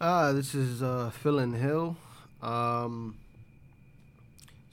[0.00, 1.94] Uh, this is uh, Hill.
[2.40, 3.18] Um,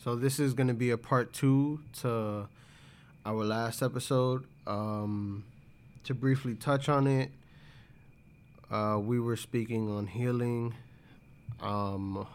[0.01, 2.47] so this is going to be a part two to
[3.25, 4.45] our last episode.
[4.65, 5.43] Um,
[6.05, 7.31] to briefly touch on it,
[8.71, 10.73] uh, we were speaking on healing,
[11.59, 12.25] um,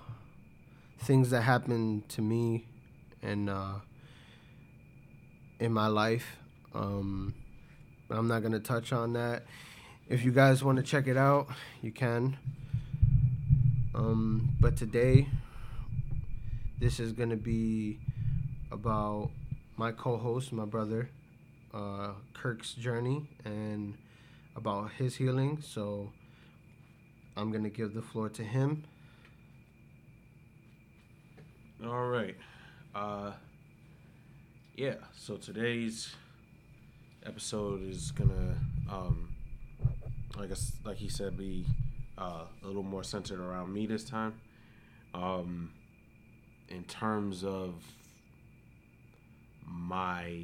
[0.99, 2.67] things that happened to me
[3.23, 3.77] and uh,
[5.59, 6.37] in my life.
[6.75, 7.33] Um,
[8.11, 9.45] I'm not going to touch on that.
[10.11, 11.49] If you guys want to check it out,
[11.81, 12.37] you can.
[13.95, 15.29] Um, but today,
[16.79, 17.99] this is gonna be
[18.71, 19.31] about
[19.77, 21.11] my co-host, my brother,
[21.75, 23.95] uh, Kirk's journey, and
[24.57, 25.61] about his healing.
[25.61, 26.11] So,
[27.37, 28.85] I'm gonna give the floor to him.
[31.85, 32.37] All right.
[32.95, 33.33] Uh,
[34.77, 34.95] yeah.
[35.17, 36.15] So today's
[37.25, 38.57] episode is gonna,
[38.91, 39.29] um,
[40.39, 41.67] I guess, like he said, be
[42.23, 44.35] uh, a little more centered around me this time.
[45.15, 45.73] Um,
[46.69, 47.75] in terms of
[49.67, 50.43] my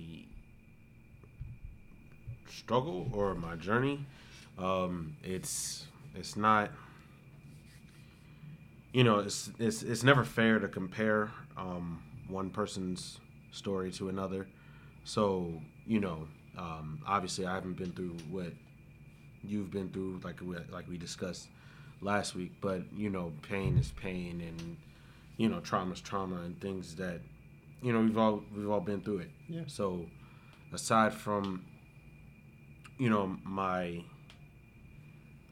[2.49, 4.05] struggle or my journey,
[4.59, 6.71] um, it's it's not.
[8.93, 13.21] You know, it's it's it's never fair to compare um, one person's
[13.53, 14.49] story to another.
[15.05, 18.53] So you know, um, obviously, I haven't been through what
[19.45, 21.49] you've been through, like we, like we discussed
[22.01, 22.53] last week.
[22.61, 24.77] But you know, pain is pain, and
[25.37, 27.21] you know, trauma is trauma, and things that
[27.83, 29.31] you know we've all we've all been through it.
[29.49, 29.63] Yeah.
[29.67, 30.07] So,
[30.73, 31.65] aside from
[32.99, 34.05] you know my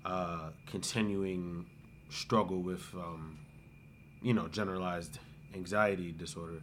[0.05, 1.67] uh, continuing
[2.09, 3.39] struggle with um,
[4.23, 5.19] you know generalized
[5.55, 6.61] anxiety disorder,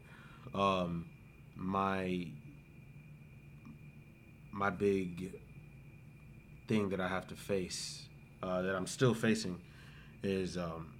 [0.53, 1.05] um,
[1.55, 2.27] my
[4.51, 5.33] my big
[6.67, 8.03] thing that I have to face,
[8.41, 9.59] uh, that I'm still facing,
[10.23, 10.93] is um,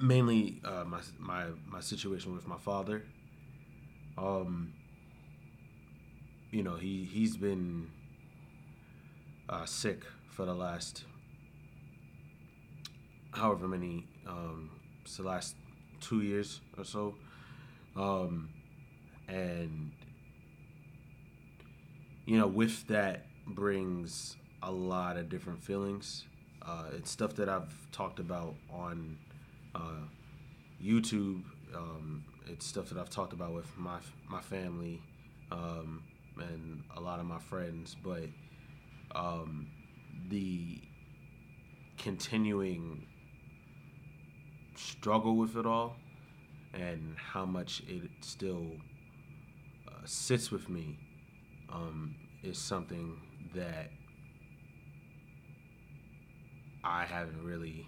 [0.00, 3.02] mainly uh, my my my situation with my father.
[4.18, 4.72] Um,
[6.50, 7.88] you know, he he's been
[9.48, 11.04] uh, sick for the last
[13.32, 14.70] however many um,
[15.02, 15.54] it's the last
[16.00, 17.14] two years or so,
[17.96, 18.48] um,
[19.28, 19.92] and
[22.26, 26.24] you know, with that brings a lot of different feelings.
[26.66, 29.16] Uh, it's stuff that I've talked about on
[29.74, 30.04] uh,
[30.82, 31.42] YouTube.
[31.74, 33.98] Um, it's stuff that I've talked about with my
[34.28, 35.00] my family
[35.50, 36.02] um,
[36.38, 37.96] and a lot of my friends.
[38.02, 38.28] But
[39.14, 39.66] um,
[40.28, 40.80] the
[41.98, 43.06] continuing
[44.76, 45.96] struggle with it all
[46.72, 48.66] and how much it still
[49.88, 50.98] uh, sits with me
[51.72, 53.16] um, is something
[53.54, 53.90] that
[56.82, 57.86] I haven't really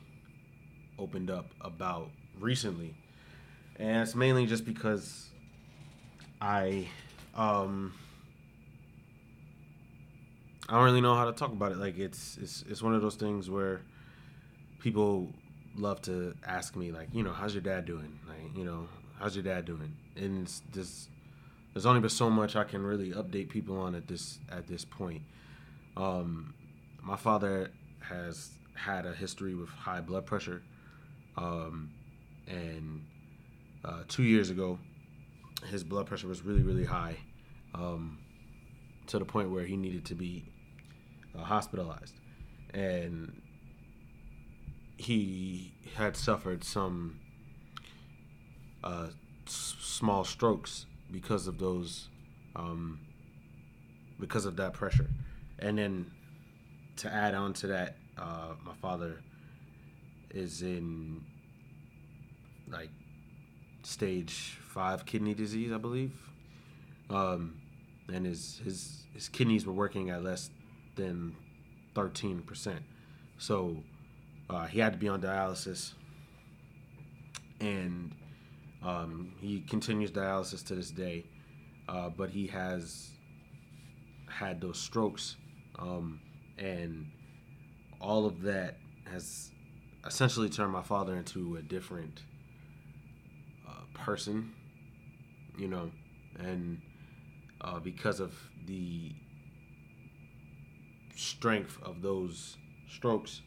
[0.99, 2.95] opened up about recently.
[3.77, 5.31] And it's mainly just because
[6.41, 6.89] I
[7.35, 7.95] um
[10.69, 11.79] I don't really know how to talk about it.
[11.79, 13.81] Like it's it's it's one of those things where
[14.81, 15.29] people
[15.77, 18.19] love to ask me like, you know, how's your dad doing?
[18.29, 18.89] Like, you know,
[19.19, 19.95] how's your dad doing?
[20.17, 21.09] And it's just
[21.73, 24.85] there's only been so much I can really update people on at this at this
[24.85, 25.23] point.
[25.97, 26.55] Um,
[27.03, 27.71] my father
[28.01, 30.63] has had a history with high blood pressure,
[31.37, 31.91] um,
[32.47, 33.05] and
[33.85, 34.79] uh, two years ago,
[35.67, 37.17] his blood pressure was really really high,
[37.75, 38.19] um,
[39.07, 40.45] to the point where he needed to be
[41.39, 42.15] uh, hospitalized,
[42.75, 43.41] and
[44.97, 47.19] he had suffered some
[48.85, 49.09] uh,
[49.47, 52.09] s- small strokes because of those
[52.57, 53.01] um,
[54.21, 55.09] because of that pressure.
[55.59, 56.11] And then
[56.97, 59.21] to add on to that uh, my father
[60.31, 61.23] is in
[62.69, 62.91] like
[63.83, 66.13] stage five kidney disease i believe.
[67.11, 67.61] Um,
[68.13, 70.51] and his his his kidneys were working at less
[70.97, 71.35] than
[71.95, 72.79] 13%
[73.39, 73.77] so
[74.49, 75.95] uh, he had to be on dialysis.
[77.61, 78.15] And
[78.85, 81.25] um, he continues dialysis to this day,
[81.89, 83.11] uh, but he has
[84.29, 85.37] had those strokes,
[85.79, 86.21] um,
[86.59, 87.07] and
[88.03, 88.77] all of that
[89.11, 89.51] has
[90.07, 92.23] essentially turned my father into a different
[93.69, 94.53] uh, person,
[95.57, 95.91] you know,
[96.39, 96.81] and
[97.61, 98.35] uh, because of
[98.67, 99.13] the
[101.15, 102.57] strength of those
[102.91, 103.43] strokes,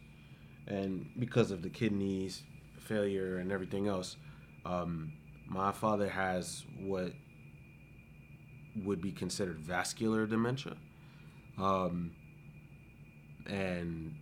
[0.68, 2.44] and because of the kidneys
[2.80, 4.16] failure and everything else.
[4.66, 5.12] Um,
[5.48, 7.12] my father has what
[8.84, 10.76] would be considered vascular dementia.
[11.58, 12.12] Um,
[13.48, 14.16] and,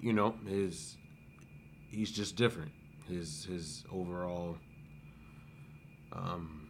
[0.00, 0.96] you know, his
[1.90, 2.72] he's just different.
[3.08, 4.56] His his overall
[6.12, 6.68] um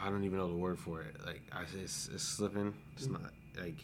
[0.00, 1.16] I don't even know the word for it.
[1.26, 2.74] Like I it's, it's slipping.
[2.96, 3.12] It's Mm.
[3.22, 3.76] not like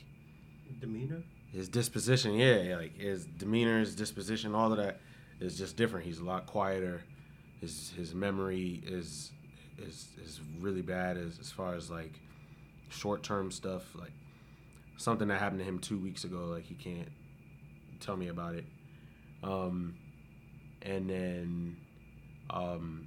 [0.81, 1.23] Demeanor.
[1.53, 2.35] his disposition.
[2.35, 5.01] Yeah, yeah, like his demeanor, his disposition, all of that
[5.41, 6.07] is just different.
[6.07, 7.03] He's a lot quieter.
[7.61, 9.33] His his memory is
[9.79, 12.13] is is really bad as as far as like
[12.91, 13.83] short term stuff.
[13.95, 14.13] Like
[14.97, 16.47] something that happened to him two weeks ago.
[16.47, 17.09] Like he can't
[18.01, 18.65] tell me about it.
[19.43, 19.95] Um,
[20.83, 21.77] and then
[22.51, 23.07] um,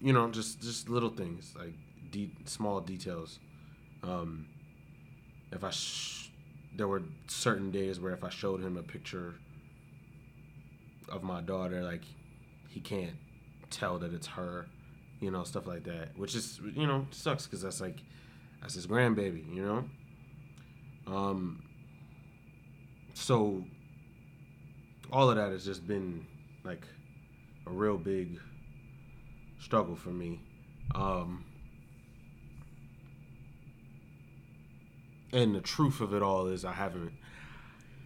[0.00, 1.74] you know, just just little things like
[2.10, 3.38] de- small details.
[4.02, 4.46] Um,
[5.52, 6.30] if I sh-
[6.76, 9.34] there were certain days where if I showed him a picture
[11.08, 12.02] of my daughter, like
[12.68, 13.14] he can't
[13.70, 14.66] tell that it's her,
[15.20, 17.98] you know, stuff like that, which is you know sucks because that's like
[18.64, 19.84] that's his grandbaby, you know.
[21.06, 21.62] Um.
[23.12, 23.62] So
[25.12, 26.26] all of that has just been
[26.64, 26.86] like
[27.66, 28.40] a real big
[29.60, 30.40] struggle for me.
[30.94, 31.44] Um,
[35.30, 37.12] and the truth of it all is I haven't,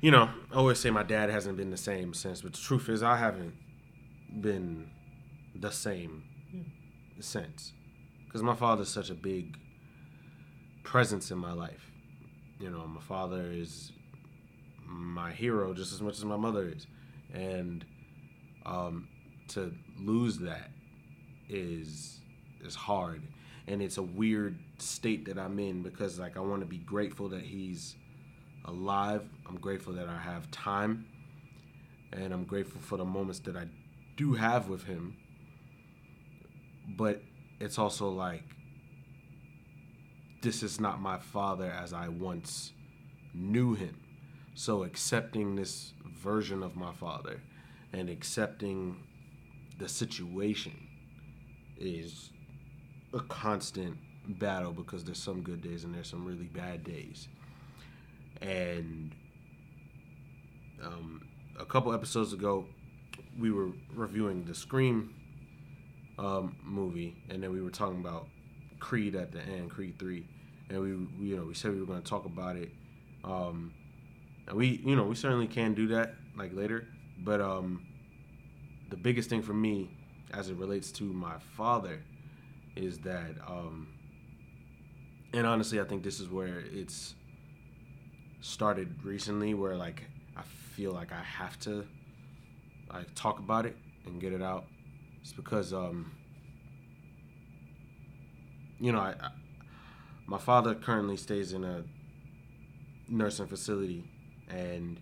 [0.01, 2.89] you know, I always say my dad hasn't been the same since, but the truth
[2.89, 3.55] is I haven't
[4.41, 4.91] been
[5.55, 6.25] the same
[7.21, 7.73] since.
[8.27, 9.57] Because my father's such a big
[10.89, 11.91] presence in my life.
[12.59, 13.93] You know, my father is
[14.87, 16.87] my hero just as much as my mother is.
[17.35, 17.85] And
[18.65, 19.07] um,
[19.49, 20.71] to lose that
[21.51, 22.21] is
[22.65, 23.23] is hard
[23.69, 27.29] and it's a weird state that I'm in because like I want to be grateful
[27.29, 27.95] that he's
[28.65, 29.29] alive.
[29.47, 31.05] I'm grateful that I have time
[32.13, 33.67] and I'm grateful for the moments that I
[34.17, 35.17] do have with him.
[36.97, 37.21] But
[37.61, 38.45] it's also like
[40.41, 42.73] this is not my father as I once
[43.35, 44.01] knew him.
[44.55, 45.93] So accepting this
[46.23, 47.41] version of my father
[47.93, 48.97] and accepting
[49.79, 50.73] the situation
[51.79, 52.31] is
[53.15, 53.97] a constant
[54.29, 57.29] battle because there's some good days and there's some really bad days.
[58.41, 59.15] And
[60.85, 61.23] um,
[61.59, 62.67] a couple episodes ago,
[63.39, 65.15] we were reviewing the Scream
[66.19, 68.27] um, movie, and then we were talking about
[68.81, 70.27] Creed at the end, Creed Three,
[70.71, 72.71] and we, we you know we said we were going to talk about it.
[73.25, 73.73] Um,
[74.47, 76.87] and we you know we certainly can do that like later,
[77.25, 77.83] but um,
[78.91, 79.91] the biggest thing for me
[80.33, 82.01] as it relates to my father
[82.77, 83.89] is that um
[85.33, 87.15] and honestly I think this is where it's
[88.41, 90.05] started recently where like
[90.37, 91.85] I feel like I have to
[92.93, 93.77] like talk about it
[94.07, 94.65] and get it out.
[95.21, 96.13] It's because um
[98.81, 99.31] you know I, I
[100.27, 101.85] my father currently stays in a
[103.09, 104.05] nursing facility
[104.51, 104.99] and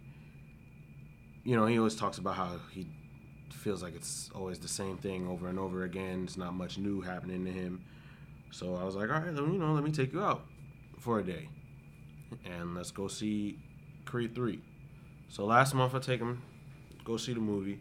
[1.45, 2.87] you know he always talks about how he
[3.67, 6.23] feels like it's always the same thing over and over again.
[6.23, 7.83] It's not much new happening to him.
[8.53, 10.43] So I was like, all right, you know, let me take you out
[11.01, 11.49] for a day,
[12.45, 13.59] and let's go see
[14.05, 14.61] Creed three.
[15.29, 16.43] So last month I take him
[17.05, 17.81] go see the movie,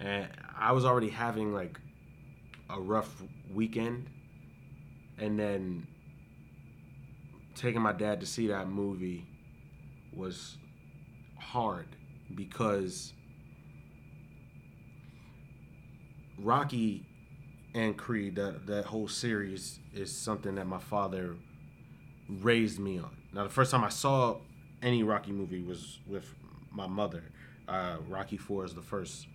[0.00, 0.28] and
[0.58, 1.78] I was already having like
[2.70, 3.22] a rough
[3.52, 4.06] weekend,
[5.18, 5.86] and then
[7.54, 9.26] taking my dad to see that movie
[10.14, 10.56] was
[11.38, 11.86] hard
[12.34, 13.12] because
[16.38, 17.06] Rocky
[17.74, 21.36] and Creed, that that whole series is something that my father
[22.28, 23.16] raised me on.
[23.32, 24.38] Now, the first time I saw
[24.82, 26.26] any Rocky movie was with
[26.70, 27.24] my mother.
[27.66, 29.26] Uh, Rocky Four is the first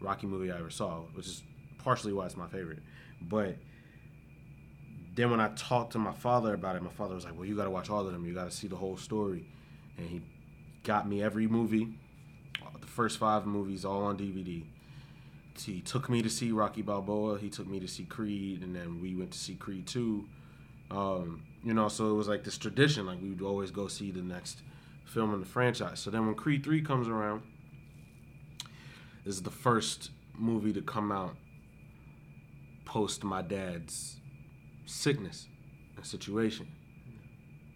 [0.00, 1.42] Rocky movie I ever saw, which is
[1.78, 2.80] partially why it's my favorite.
[3.22, 3.56] But
[5.20, 7.56] then when I talked to my father about it, my father was like, "Well, you
[7.56, 8.24] got to watch all of them.
[8.24, 9.44] You got to see the whole story."
[9.96, 10.22] And he
[10.82, 11.88] got me every movie,
[12.80, 14.64] the first five movies, all on DVD
[15.64, 17.38] he took me to see Rocky Balboa.
[17.38, 20.26] He took me to see Creed, and then we went to see Creed Two.
[20.90, 23.06] Um, you know, so it was like this tradition.
[23.06, 24.62] Like we would always go see the next
[25.04, 26.00] film in the franchise.
[26.00, 27.42] So then when Creed Three comes around,
[29.24, 31.36] this is the first movie to come out
[32.84, 34.16] post my dad's
[34.90, 35.46] sickness
[35.96, 36.66] and situation.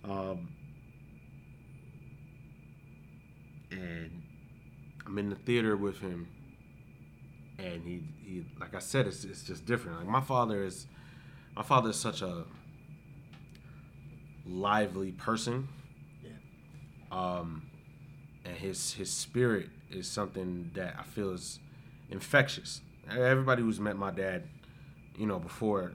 [0.05, 0.49] Um,
[3.71, 4.23] and
[5.07, 6.29] I'm in the theater with him
[7.59, 9.99] and he, he like I said, it's, it's just different.
[9.99, 10.87] Like my father is,
[11.57, 12.45] my father is such a
[14.47, 15.69] lively person.
[16.23, 16.31] Yeah.
[17.11, 17.63] Um,
[18.45, 21.59] and his his spirit is something that I feel is
[22.11, 22.81] infectious.
[23.11, 24.45] Everybody who's met my dad,
[25.17, 25.93] you know, before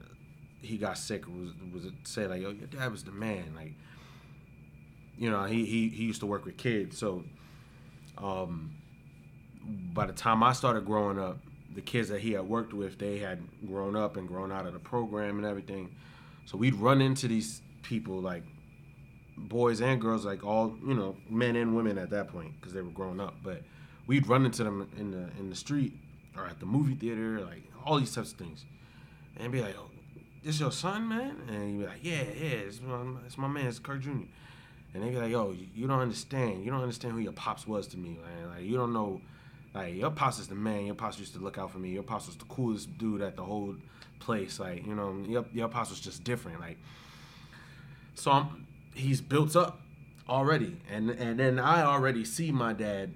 [0.62, 3.74] he got sick was was say like, "Yo, your dad was the man." Like,
[5.16, 7.24] you know, he, he he used to work with kids, so
[8.18, 8.74] um,
[9.92, 11.38] by the time I started growing up,
[11.74, 14.72] the kids that he had worked with, they had grown up and grown out of
[14.72, 15.94] the program and everything.
[16.46, 18.42] So we'd run into these people like
[19.36, 22.82] boys and girls, like all you know, men and women at that point because they
[22.82, 23.34] were grown up.
[23.42, 23.62] But
[24.06, 25.94] we'd run into them in the in the street
[26.36, 28.64] or at the movie theater, like all these types of things,
[29.36, 29.90] and be like, "Oh,
[30.42, 33.66] this your son, man?" And he'd be like, "Yeah, yeah, it's my, it's my man,
[33.66, 34.10] it's Kirk Jr."
[34.92, 36.64] And they be like, "Yo, you don't understand.
[36.64, 38.50] You don't understand who your pops was to me, man.
[38.50, 39.20] Like you don't know."
[39.72, 40.86] Like your pops is the man.
[40.86, 41.90] Your pops used to look out for me.
[41.90, 43.76] Your pops was the coolest dude at the whole
[44.18, 44.58] place.
[44.58, 46.60] Like you know, your your pops was just different.
[46.60, 46.78] Like
[48.14, 49.80] so, I'm he's built up
[50.28, 53.14] already, and and then I already see my dad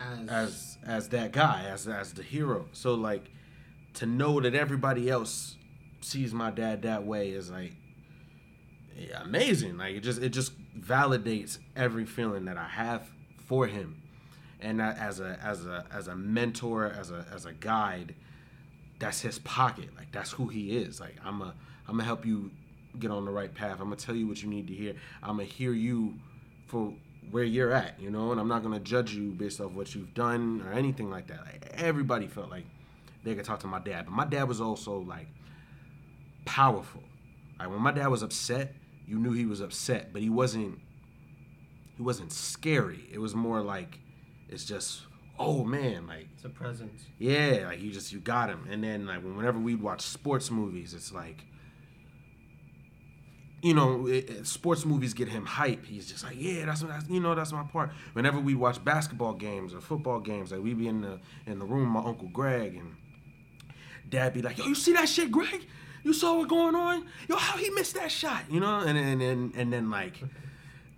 [0.00, 2.66] As, as as that guy, as as the hero.
[2.72, 3.30] So like
[3.94, 5.55] to know that everybody else
[6.06, 7.72] sees my dad that way is like
[8.96, 9.76] yeah, amazing.
[9.76, 13.10] Like it just it just validates every feeling that I have
[13.46, 14.02] for him,
[14.60, 18.14] and as a as a as a mentor, as a as a guide,
[18.98, 19.88] that's his pocket.
[19.96, 21.00] Like that's who he is.
[21.00, 21.54] Like I'm a
[21.86, 22.50] I'm gonna help you
[22.98, 23.78] get on the right path.
[23.80, 24.94] I'm gonna tell you what you need to hear.
[25.22, 26.14] I'm gonna hear you
[26.66, 26.94] for
[27.30, 30.14] where you're at, you know, and I'm not gonna judge you based off what you've
[30.14, 31.40] done or anything like that.
[31.40, 32.64] Like, everybody felt like
[33.24, 35.26] they could talk to my dad, but my dad was also like
[36.46, 37.02] powerful.
[37.58, 38.74] Like when my dad was upset,
[39.06, 40.78] you knew he was upset, but he wasn't.
[41.96, 43.08] He wasn't scary.
[43.12, 43.98] It was more like,
[44.50, 45.00] it's just,
[45.38, 47.04] oh man, like it's a presence.
[47.18, 48.66] yeah, like you just you got him.
[48.70, 51.44] And then like whenever we'd watch sports movies, it's like
[53.62, 55.84] you know, it, it- sports movies get him hype.
[55.86, 57.90] He's just like, yeah, that's, that's you know, that's my part.
[58.12, 61.64] Whenever we watch basketball games or football games, like we be in the in the
[61.64, 62.94] room, with my uncle Greg and
[64.08, 65.66] dad be like, yo, you see that shit, Greg?
[66.06, 67.04] You saw what going on?
[67.28, 68.44] Yo, how he missed that shot?
[68.48, 70.22] You know, and and and, and then like,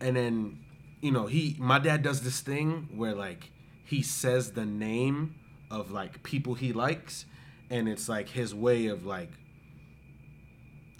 [0.00, 0.58] and then
[1.00, 3.50] you know he my dad does this thing where like
[3.86, 5.34] he says the name
[5.70, 7.24] of like people he likes,
[7.70, 9.30] and it's like his way of like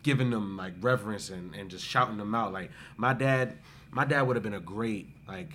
[0.02, 2.50] giving them like reverence and, and just shouting them out.
[2.50, 3.58] Like my dad,
[3.90, 5.52] my dad would have been a great like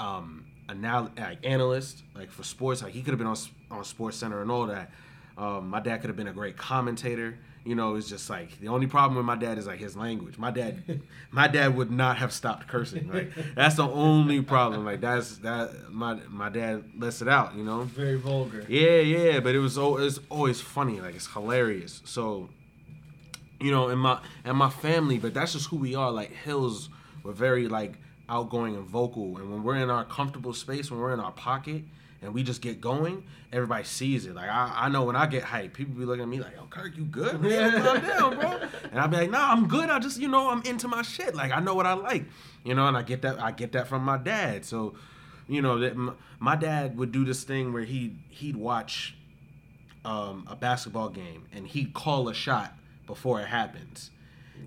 [0.00, 2.82] um anal- like analyst like for sports.
[2.82, 3.36] Like he could have been on
[3.70, 4.90] on Sports Center and all that.
[5.38, 7.38] Um, my dad could have been a great commentator.
[7.64, 10.36] You know, it's just like the only problem with my dad is like his language.
[10.36, 13.10] My dad, my dad would not have stopped cursing.
[13.12, 14.84] Like that's the only problem.
[14.84, 17.54] Like that's that my my dad lets it out.
[17.54, 17.82] You know.
[17.82, 18.64] Very vulgar.
[18.68, 22.00] Yeah, yeah, but it was it's always funny, like it's hilarious.
[22.04, 22.48] So,
[23.60, 26.10] you know, in my and my family, but that's just who we are.
[26.10, 26.88] Like Hills,
[27.22, 31.12] we're very like outgoing and vocal, and when we're in our comfortable space, when we're
[31.12, 31.82] in our pocket,
[32.20, 33.22] and we just get going,
[33.52, 34.34] everybody sees it.
[34.34, 36.64] Like I, I know when I get hyped, people be looking at me like, "Yo,
[36.68, 37.40] Kirk, you good?
[37.40, 39.88] Man, calm down, bro." And I'll be like, "Nah, I'm good.
[39.88, 41.34] I just, you know, I'm into my shit.
[41.34, 42.24] Like I know what I like,
[42.64, 44.64] you know." And I get that, I get that from my dad.
[44.64, 44.94] So,
[45.48, 49.14] you know, that m- my dad would do this thing where he he'd watch
[50.04, 52.74] um, a basketball game and he'd call a shot
[53.06, 54.10] before it happens,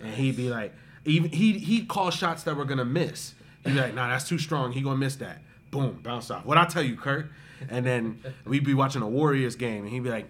[0.01, 0.73] and he'd be like,
[1.05, 3.33] even he he'd call shots that were gonna miss.
[3.65, 4.71] He'd be like, "Nah, that's too strong.
[4.71, 6.45] He gonna miss that." Boom, bounce off.
[6.45, 7.31] What I tell you, Kirk?
[7.69, 10.29] And then we'd be watching a Warriors game, and he'd be like,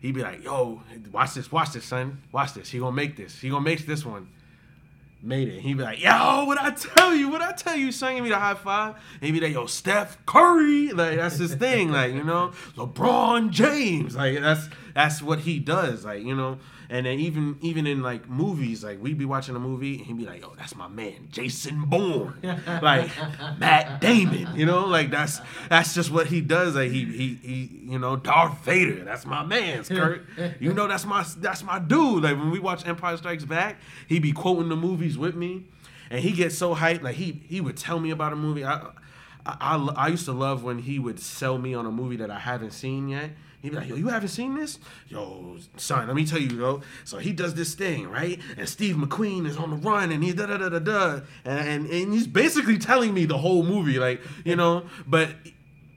[0.00, 2.70] he'd be like, "Yo, watch this, watch this, son, watch this.
[2.70, 3.40] He gonna make this.
[3.40, 4.28] He gonna make this one."
[5.22, 5.60] Made it.
[5.60, 7.30] He'd be like, "Yo, what I tell you?
[7.30, 8.96] What I tell you?" Son, give me the high five.
[9.20, 11.92] And he'd be like, "Yo, Steph Curry." Like that's his thing.
[11.92, 14.16] Like you know, LeBron James.
[14.16, 16.04] Like that's that's what he does.
[16.04, 16.58] Like you know.
[16.90, 20.18] And then even even in like movies, like we'd be watching a movie and he'd
[20.18, 22.38] be like, "Yo, that's my man, Jason Bourne."
[22.82, 23.10] like
[23.58, 24.54] Matt Damon.
[24.54, 26.74] You know, like that's that's just what he does.
[26.74, 27.70] Like he he he.
[27.84, 29.04] You know, Darth Vader.
[29.04, 30.26] That's my man, Kirk.
[30.58, 32.24] You know, that's my that's my dude.
[32.24, 35.64] Like when we watch Empire Strikes Back, he'd be quoting the movies with me,
[36.10, 37.02] and he gets so hyped.
[37.02, 38.64] Like he he would tell me about a movie.
[38.64, 38.90] I
[39.46, 42.30] I, I, I used to love when he would sell me on a movie that
[42.30, 43.30] I haven't seen yet.
[43.64, 44.78] He'd be like, "Yo, you haven't seen this?
[45.08, 46.82] Yo, son, let me tell you, yo.
[47.04, 48.38] So he does this thing, right?
[48.58, 51.68] And Steve McQueen is on the run, and he da da da da da, and,
[51.68, 54.84] and and he's basically telling me the whole movie, like you know.
[55.06, 55.30] But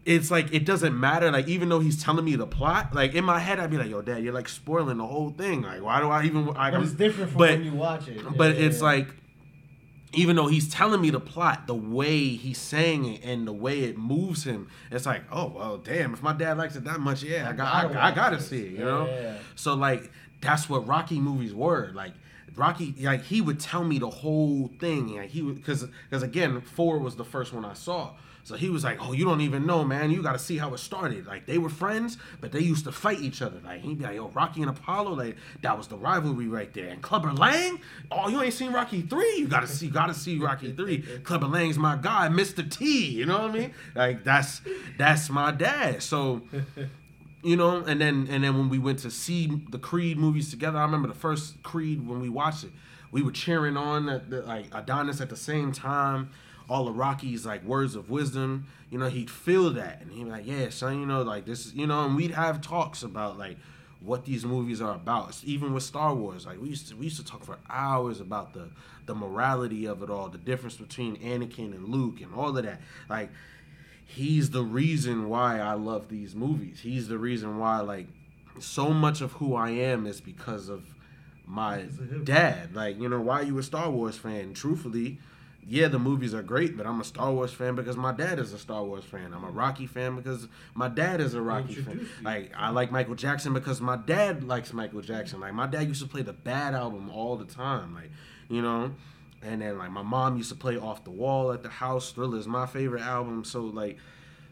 [0.06, 1.30] it's like it doesn't matter.
[1.30, 3.90] Like even though he's telling me the plot, like in my head, I'd be like,
[3.90, 5.64] "Yo, Dad, you're like spoiling the whole thing.
[5.64, 8.22] Like, why do I even?" Like, But it's different from but- when you watch it.
[8.38, 8.84] but Yeah, it's yeah.
[8.86, 9.08] like
[10.14, 13.82] even though he's telling me the plot the way he's saying it and the way
[13.82, 17.24] it moves him it's like oh well damn if my dad likes it that much
[17.24, 20.10] yeah i got gotta i, I gotta see it you Yeah, know so like
[20.42, 22.14] that's what rocky movies were like
[22.56, 25.16] Rocky, like he would tell me the whole thing.
[25.16, 28.14] Like he would, because because again, four was the first one I saw.
[28.48, 30.10] So he was like, "Oh, you don't even know, man.
[30.10, 31.27] You got to see how it started.
[31.27, 33.60] Like they were friends, but they used to fight each other.
[33.62, 36.88] Like he'd be like, "Yo, Rocky and Apollo, like that was the rivalry right there."
[36.88, 39.36] And Clubber Lang, oh, you ain't seen Rocky three?
[39.36, 41.00] You gotta see, gotta see Rocky three.
[41.25, 43.08] Clubber Lang's my guy, Mister T.
[43.10, 43.74] You know what I mean?
[43.94, 44.62] Like that's
[44.98, 46.01] that's my dad.
[46.01, 46.42] So
[47.44, 50.80] you know and then and then when we went to see the creed movies together
[50.80, 52.72] i remember the first creed when we watched it
[53.12, 56.30] we were cheering on at the, like adonis at the same time
[56.70, 60.30] all of rocky's like words of wisdom you know he'd feel that and he'd be
[60.30, 63.38] like yeah son you know like this is you know and we'd have talks about
[63.38, 63.58] like
[64.00, 67.18] what these movies are about even with star wars like we used to we used
[67.18, 68.70] to talk for hours about the
[69.06, 72.80] the morality of it all the difference between anakin and luke and all of that
[73.10, 73.30] like
[74.08, 76.80] he's the reason why I love these movies.
[76.82, 78.08] He's the reason why like
[78.60, 80.84] so much of who I am is because of
[81.46, 81.86] my
[82.24, 82.74] dad.
[82.74, 84.54] Like, you know, why are you a Star Wars fan?
[84.54, 85.20] Truthfully,
[85.66, 88.54] yeah, the movies are great, but I'm a Star Wars fan because my dad is
[88.54, 89.34] a Star Wars fan.
[89.34, 92.08] I'm a Rocky fan because my dad is a Rocky fan.
[92.24, 95.42] Like I like Michael Jackson because my dad likes Michael Jackson.
[95.42, 97.94] Like my dad used to play the Bad album all the time.
[97.94, 98.12] Like,
[98.48, 98.92] you know,
[99.42, 102.12] and then like my mom used to play Off the Wall at the house.
[102.12, 103.44] Thriller is my favorite album.
[103.44, 103.98] So like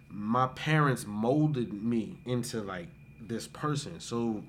[0.10, 2.88] my parents molded me into like
[3.22, 4.00] this person.
[4.00, 4.44] So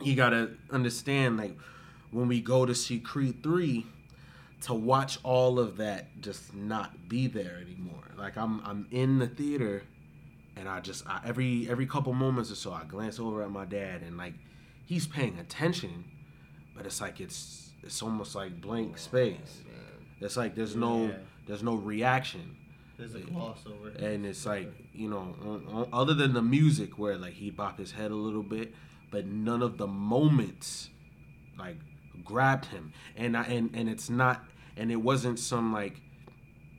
[0.00, 1.56] you gotta understand like
[2.10, 3.86] when we go to see Creed three,
[4.64, 8.04] to watch all of that just not be there anymore.
[8.16, 9.82] Like I'm I'm in the theater,
[10.56, 13.64] and I just I, every every couple moments or so I glance over at my
[13.66, 14.34] dad and like
[14.86, 16.04] he's paying attention,
[16.76, 19.62] but it's like it's it's almost like blank oh, space.
[20.20, 21.16] It's like there's no Yeah.
[21.46, 22.56] there's no reaction.
[22.96, 24.00] There's a gloss over it.
[24.00, 28.10] And it's like you know, other than the music where like he bop his head
[28.10, 28.72] a little bit,
[29.10, 30.88] but none of the moments
[31.58, 31.76] like
[32.24, 32.92] grabbed him.
[33.16, 34.44] And I and and it's not
[34.76, 36.00] and it wasn't some like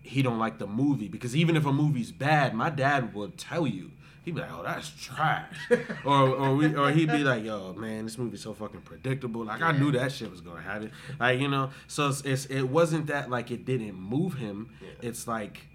[0.01, 3.65] he don't like the movie because even if a movie's bad, my dad will tell
[3.65, 3.91] you.
[4.23, 5.55] He'd be like, "Oh, that's trash,"
[6.03, 9.45] or or we or he'd be like, "Yo, man, this movie's so fucking predictable.
[9.45, 10.91] Like I knew that shit was gonna happen.
[11.19, 14.71] Like you know." So it's, it's it wasn't that like it didn't move him.
[14.81, 15.09] Yeah.
[15.09, 15.67] It's like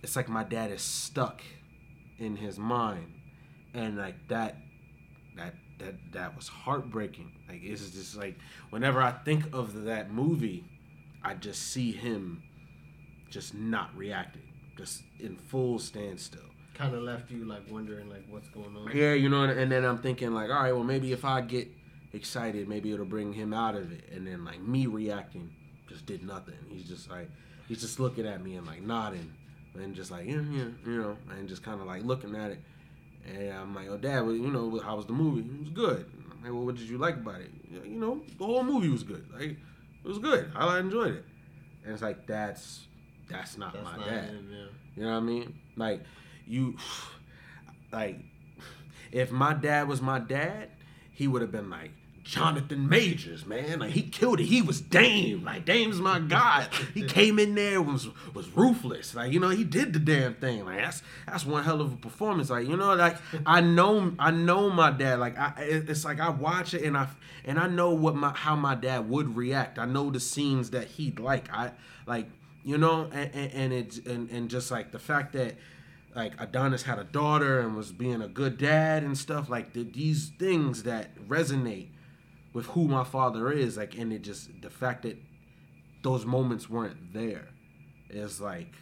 [0.00, 1.42] it's like my dad is stuck
[2.18, 3.12] in his mind,
[3.74, 4.58] and like that
[5.36, 7.32] that that that was heartbreaking.
[7.48, 8.36] Like it's just like
[8.70, 10.64] whenever I think of that movie,
[11.24, 12.42] I just see him
[13.30, 14.42] just not reacting,
[14.76, 16.40] just in full standstill.
[16.74, 18.90] kind of left you like wondering like what's going on.
[18.94, 21.68] Yeah, you know, and, then I'm thinking like, all right, well maybe if I get
[22.12, 24.08] excited, maybe it'll bring him out of it.
[24.12, 25.50] And then like me reacting
[25.88, 26.54] just did nothing.
[26.68, 27.30] He's just like
[27.68, 29.32] he's just looking at me and like nodding
[29.74, 32.60] and just like yeah, yeah, you know, and just kind of like looking at it.
[33.26, 35.48] And I'm like, oh dad, well, you know, how was the movie?
[35.48, 36.10] It was good.
[36.32, 37.50] I'm like, well, what did you like about it?
[37.70, 39.26] You know, the whole movie was good.
[39.32, 39.56] Like
[40.04, 40.50] it was good.
[40.54, 41.24] I enjoyed it.
[41.84, 42.86] And it's like that's
[43.28, 44.24] that's not That's my not dad.
[44.30, 44.64] him, yeah.
[44.96, 45.54] You know what I mean?
[45.76, 46.02] Like
[46.46, 46.76] you
[47.92, 48.18] like
[49.10, 50.68] if my dad was my dad,
[51.12, 51.90] he would have been like
[52.24, 53.80] Jonathan Majors, man.
[53.80, 54.44] Like he killed it.
[54.44, 55.44] He was Dame.
[55.44, 56.68] Like Dame's my guy.
[56.94, 59.14] He came in there was was ruthless.
[59.14, 60.64] Like you know he did the damn thing.
[60.64, 62.48] Like that's that's one hell of a performance.
[62.48, 65.18] Like you know like I know I know my dad.
[65.18, 67.08] Like I it's like I watch it and I
[67.44, 69.78] and I know what my how my dad would react.
[69.78, 71.52] I know the scenes that he'd like.
[71.52, 71.72] I
[72.06, 72.26] like
[72.64, 75.56] you know and and, and it and and just like the fact that
[76.14, 79.82] like Adonis had a daughter and was being a good dad and stuff like the,
[79.82, 81.88] these things that resonate
[82.52, 85.16] with who my father is like and it just the fact that
[86.02, 87.48] those moments weren't there
[88.10, 88.74] is like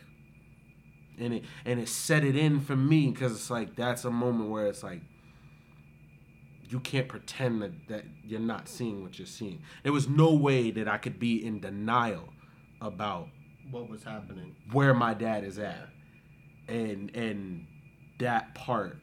[1.19, 4.51] and it and it set it in for me because it's like that's a moment
[4.51, 5.01] where it's like
[6.69, 9.61] you can't pretend that, that you're not seeing what you're seeing.
[9.83, 12.29] There was no way that i could be in denial
[12.81, 13.27] about
[13.73, 14.55] What was happening?
[14.73, 15.89] where my dad is at.
[16.69, 17.67] And and
[18.21, 18.99] that part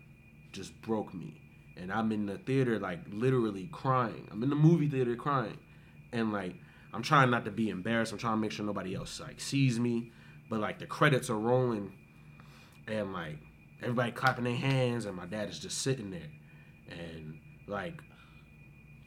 [0.54, 1.42] just broke me
[1.80, 4.28] and i'm in the theater like literally crying.
[4.32, 5.58] I'm in the movie theater crying.
[6.12, 6.56] And like
[6.94, 8.12] i'm trying not to be embarrassed.
[8.12, 10.12] I'm trying to make sure nobody else like sees me.
[10.50, 11.92] But like the credits are rolling.
[12.88, 13.38] And like
[13.82, 16.30] everybody clapping their hands and my dad is just sitting there.
[16.90, 17.38] And
[17.68, 18.00] like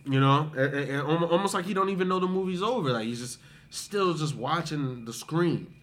[0.04, 2.90] you know a- a- a- almost like he don't even know the movie's over.
[2.90, 3.38] Like he's just
[3.70, 5.74] still just watching the screen.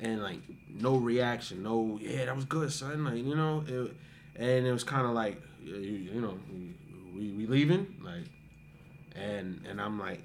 [0.00, 1.62] And like no reaction.
[1.62, 3.04] No yeah that was good son.
[3.04, 3.96] Like you know it,
[4.36, 5.40] and it was kind of like
[5.76, 6.38] you, you know
[7.14, 8.28] we, we leaving like
[9.16, 10.22] and and i'm like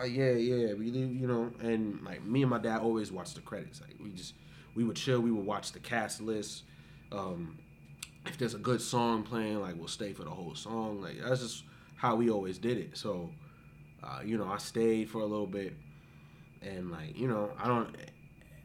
[0.00, 3.34] oh yeah yeah we leave you know and like me and my dad always watch
[3.34, 4.34] the credits like we just
[4.74, 6.64] we would chill we would watch the cast list
[7.12, 7.58] um
[8.26, 11.40] if there's a good song playing like we'll stay for the whole song like that's
[11.42, 11.64] just
[11.96, 13.30] how we always did it so
[14.02, 15.74] Uh, you know, I stayed for a little bit,
[16.62, 17.94] and like you know, I don't,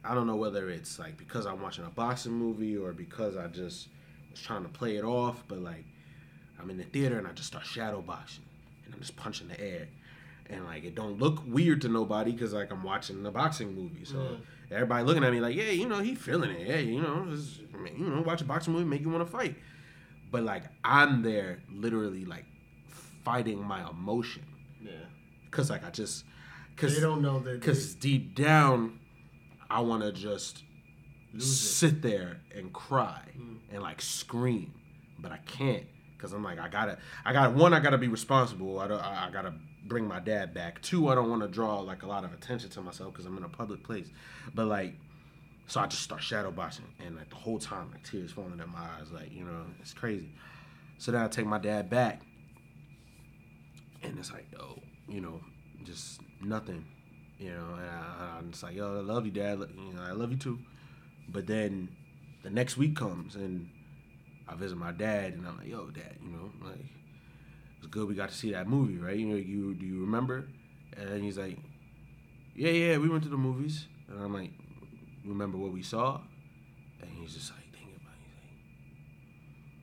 [0.04, 3.48] I don't know whether it's like because I'm watching a boxing movie or because I
[3.48, 3.90] just
[4.32, 5.86] was trying to play it off, but like
[6.60, 8.44] I'm in the theater and I just start shadow boxing
[8.86, 9.88] and I'm just punching the air.
[10.50, 14.06] And like it don't look weird to nobody because like I'm watching the boxing movie,
[14.06, 14.40] so Mm.
[14.72, 17.60] everybody looking at me like, yeah, you know, he feeling it, yeah, you know, it's,
[17.98, 19.56] you know, watch a boxing movie make you want to fight,
[20.32, 22.46] but like I'm there literally like
[23.24, 24.44] fighting my emotion
[24.82, 24.92] Yeah.
[25.50, 26.26] because like I just
[26.76, 27.60] because They don't know that.
[27.60, 29.00] because deep down
[29.70, 30.64] I want to just
[31.34, 31.56] Lose it.
[31.56, 33.58] sit there and cry Mm.
[33.72, 34.74] and like scream,
[35.20, 35.86] but I can't
[36.26, 38.80] because I'm like I gotta I got one I gotta be responsible.
[38.80, 39.54] I I, I gotta
[39.86, 40.82] bring my dad back.
[40.82, 43.38] Two I don't want to draw like a lot of attention to myself because I'm
[43.38, 44.08] in a public place.
[44.54, 44.96] But like
[45.68, 48.72] so I just start shadow boxing and like the whole time like tears falling in
[48.72, 50.32] my eyes like you know it's crazy.
[50.98, 52.22] So then I take my dad back
[54.02, 55.40] and it's like oh, you know
[55.84, 56.84] just nothing
[57.38, 60.14] you know and I, I'm just like yo I love you dad you know I
[60.14, 60.58] love you too.
[61.30, 61.90] But then
[62.44, 63.70] the next week comes and
[64.48, 66.86] I visit my dad and I'm like, yo, dad, you know, like
[67.78, 69.18] it's good we got to see that movie, right?
[69.18, 70.48] You know, you do you remember?
[70.98, 71.58] And he's like,
[72.56, 73.88] Yeah, yeah, we went to the movies.
[74.10, 74.52] And I'm like,
[75.26, 76.22] remember what we saw?
[77.02, 78.32] And he's just like about it.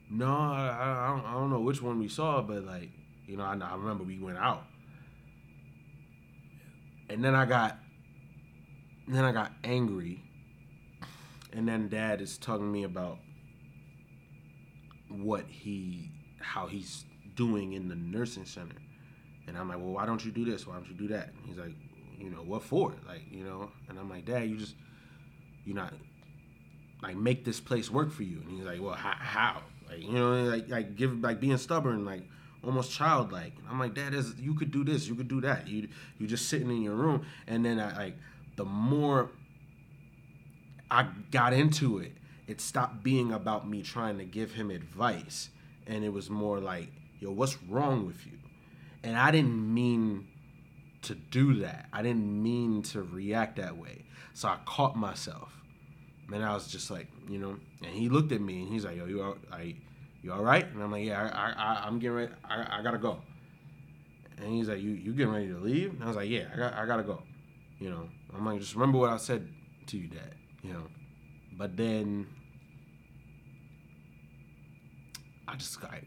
[0.09, 2.91] He's like, No, I, I, don't, I don't know which one we saw, but like,
[3.27, 4.65] you know, I, I remember we went out.
[7.09, 7.79] And then I got,
[9.07, 10.23] then I got angry
[11.53, 13.19] and then dad is talking to me about
[15.13, 18.77] what he how he's doing in the nursing center.
[19.47, 20.67] And i'm like well why don't you do this?
[20.67, 21.29] Why don't you do that?
[21.29, 21.75] And he's like
[22.19, 22.95] you know what for?
[23.07, 23.71] Like you know?
[23.89, 24.75] And i'm like dad you just
[25.65, 25.93] you not
[27.03, 28.41] like make this place work for you.
[28.41, 29.63] And he's like well how, how?
[29.89, 32.23] like you know like like give like being stubborn like
[32.65, 33.55] almost childlike.
[33.59, 35.69] And i'm like dad is you could do this you could do that.
[35.69, 37.27] You you just sitting in your room.
[37.47, 38.17] And then i like
[38.57, 39.31] the more
[40.93, 42.13] I got into it,
[42.47, 45.51] it stopped being about me trying to give him advice.
[45.87, 48.39] And it was more like, yo, what's wrong with you?
[49.03, 50.29] And I didn't mean
[51.03, 51.87] to do that.
[51.93, 54.05] I didn't mean to react that way.
[54.35, 55.53] So I caught myself.
[56.33, 58.97] And I was just like, you know, and he looked at me and he's like,
[58.97, 59.77] yo, you all, like,
[60.23, 60.67] you all right?
[60.73, 62.33] And I'm like, yeah, I, I, I'm getting ready.
[62.49, 63.19] I, I gotta go.
[64.39, 65.93] And he's like, you, you getting ready to leave?
[65.93, 67.23] And I was like, yeah, I, got, I gotta go.
[67.79, 69.49] You know, I'm like, just remember what I said
[69.89, 70.35] to you, Dad.
[70.63, 70.87] You know,
[71.63, 72.27] but then
[75.47, 76.01] I just I,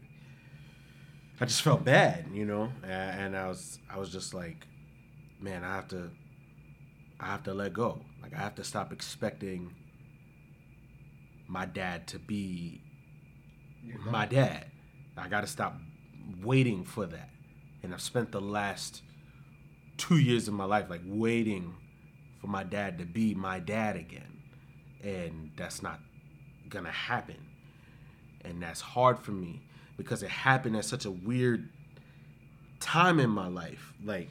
[1.40, 4.66] I just felt bad, you know, and, I was I was just like,
[5.40, 6.10] man, I have to
[7.18, 8.02] I have to let go.
[8.20, 9.72] Like I have to stop expecting
[11.48, 12.82] my dad to be
[14.04, 14.66] my dad.
[15.16, 15.78] I got to stop
[16.44, 17.30] waiting for that.
[17.82, 19.00] And I've spent the last
[19.96, 21.76] two years of my life like waiting
[22.42, 24.35] for my dad to be my dad again.
[25.06, 26.00] And that's not
[26.68, 27.36] gonna happen.
[28.44, 29.62] And that's hard for me
[29.96, 31.68] because it happened at such a weird
[32.80, 33.92] time in my life.
[34.04, 34.30] Like,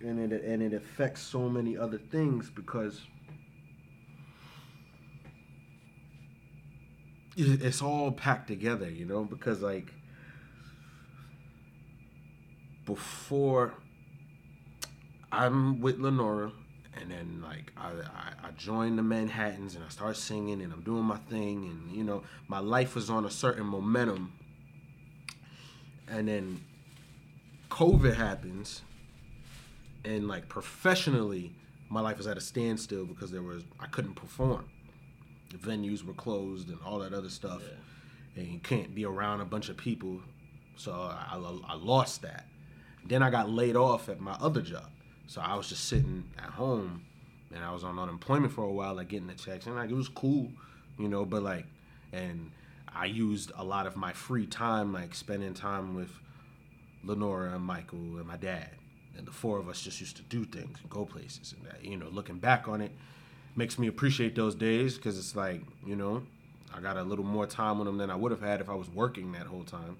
[0.00, 3.02] and it and it affects so many other things because
[7.36, 9.92] it's all packed together, you know, because like
[12.86, 13.74] before
[15.30, 16.52] I'm with Lenora
[16.98, 20.82] and then like I, I, I joined the Manhattans and I started singing and I'm
[20.82, 24.32] doing my thing and you know my life was on a certain momentum.
[26.08, 26.64] And then
[27.70, 28.82] COVID happens
[30.04, 31.52] and like professionally
[31.88, 34.68] my life was at a standstill because there was I couldn't perform.
[35.50, 37.62] The venues were closed and all that other stuff.
[38.36, 40.20] And you can't be around a bunch of people.
[40.76, 42.46] So I, I, I lost that.
[43.04, 44.88] Then I got laid off at my other job
[45.30, 47.04] so I was just sitting at home
[47.54, 49.94] and I was on unemployment for a while like getting the checks and like it
[49.94, 50.50] was cool
[50.98, 51.66] you know but like
[52.12, 52.50] and
[52.92, 56.10] I used a lot of my free time like spending time with
[57.04, 58.70] Lenora and Michael and my dad
[59.16, 61.84] and the four of us just used to do things and go places and that,
[61.84, 62.90] you know looking back on it
[63.54, 66.24] makes me appreciate those days because it's like you know
[66.74, 68.74] I got a little more time with them than I would have had if I
[68.74, 69.96] was working that whole time.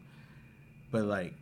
[0.92, 1.34] But like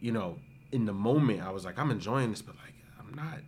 [0.00, 0.38] you know
[0.74, 3.40] in the moment I was like I'm enjoying this but like I'm not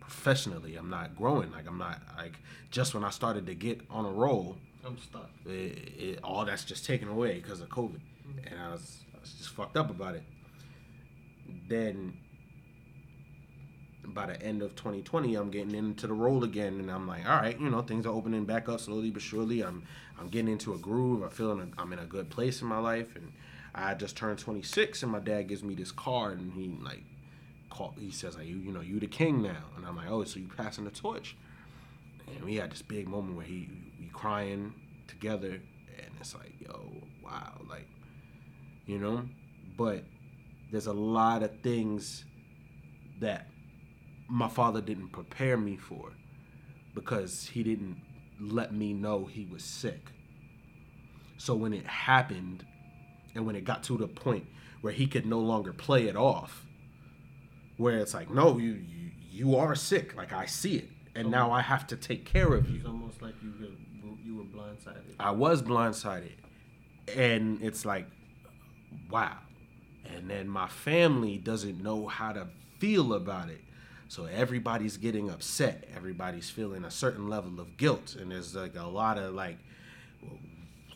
[0.00, 2.38] professionally I'm not growing like I'm not like
[2.70, 5.30] just when I started to get on a roll I'm stuck.
[5.46, 5.50] it,
[5.98, 8.46] it, all that's just taken away because of COVID, mm-hmm.
[8.46, 10.22] and I was, I was just fucked up about it.
[11.68, 12.18] Then,
[14.04, 17.36] by the end of 2020, I'm getting into the role again, and I'm like, all
[17.36, 19.62] right, you know, things are opening back up slowly but surely.
[19.62, 19.84] I'm
[20.18, 21.24] I'm getting into a groove.
[21.24, 23.32] I feel in a, I'm in a good place in my life, and
[23.74, 27.02] I just turned 26 and my dad gives me this card and he like
[27.70, 29.64] call he says like you you know you the king now.
[29.76, 31.36] And I'm like oh so you passing the torch?
[32.34, 33.68] And we had this big moment where he
[34.00, 34.74] we crying
[35.08, 37.88] together and it's like yo wow like
[38.86, 39.24] you know?
[39.76, 40.04] But
[40.70, 42.24] there's a lot of things
[43.20, 43.48] that
[44.28, 46.12] my father didn't prepare me for
[46.94, 48.00] because he didn't
[48.40, 50.10] let me know he was sick.
[51.36, 52.64] So when it happened
[53.34, 54.46] and when it got to the point
[54.80, 56.66] where he could no longer play it off
[57.76, 61.50] where it's like no you you, you are sick like i see it and now
[61.50, 63.66] i have to take care of you It's almost like you were,
[64.24, 65.14] you were blindsided.
[65.18, 66.32] I was blindsided.
[67.16, 68.06] And it's like,
[69.10, 69.36] wow.
[70.04, 73.60] And then my family doesn't know how to feel about it.
[74.08, 75.88] So everybody's getting upset.
[75.94, 78.16] Everybody's feeling a certain level of guilt.
[78.18, 79.58] And there's like a lot of like,
[80.22, 80.38] well,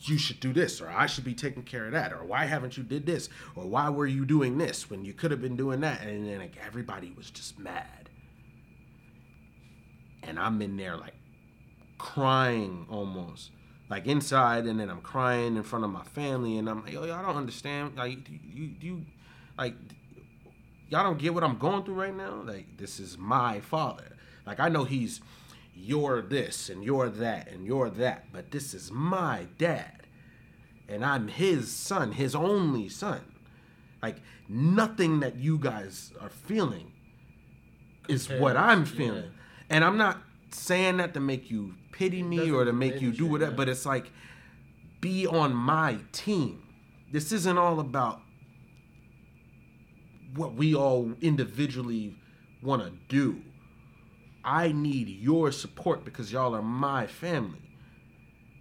[0.02, 2.76] you should do this, or I should be taking care of that, or why haven't
[2.76, 5.80] you did this, or why were you doing this when you could have been doing
[5.80, 6.02] that?
[6.02, 8.10] And then like everybody was just mad.
[10.22, 11.14] And I'm in there like
[11.98, 13.50] crying almost
[13.90, 17.04] like inside and then i'm crying in front of my family and i'm like yo
[17.04, 19.04] y'all don't understand like you you
[19.58, 19.74] like
[20.88, 24.60] y'all don't get what i'm going through right now like this is my father like
[24.60, 25.20] i know he's
[25.78, 30.02] you're this and you're that and you're that but this is my dad
[30.88, 33.20] and i'm his son his only son.
[34.02, 34.16] Like
[34.48, 36.92] nothing that you guys are feeling
[38.08, 39.24] is what i'm feeling.
[39.24, 39.30] Yeah.
[39.70, 40.18] and i'm not
[40.50, 43.84] saying that to make you pity me or to make you do whatever but it's
[43.84, 44.10] like
[45.00, 46.62] be on my team.
[47.12, 48.20] This isn't all about
[50.34, 52.16] what we all individually
[52.62, 53.42] want to do
[54.44, 57.62] i need your support because y'all are my family.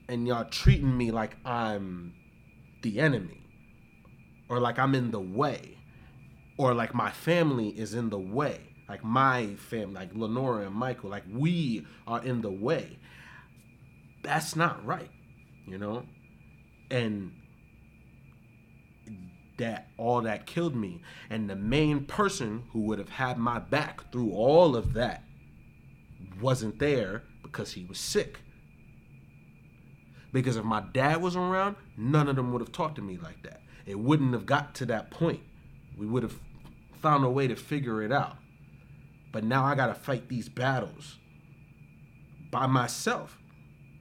[0.10, 2.14] And y'all treating me like i'm
[2.82, 3.44] the enemy.
[4.50, 5.78] Or like i'm in the way.
[6.58, 8.62] Or like my family is in the way.
[8.88, 13.00] Like my family like lenora and michael like we are in the way.
[14.24, 15.10] That's not right
[15.68, 16.06] you know?
[16.90, 17.34] And
[19.58, 21.02] that all that killed me.
[21.30, 25.24] And the main person who would have had my back through all of that
[26.42, 28.40] wasn't there because he was sick.
[30.32, 33.44] Because if my dad was around none of them would have talked to me like
[33.44, 33.62] that.
[33.86, 35.42] It wouldn't have got to that point.
[35.98, 36.40] We would have
[37.02, 38.38] found a way to figure it out.
[39.32, 41.18] But now i gotta fight these battles
[42.52, 43.38] by myself.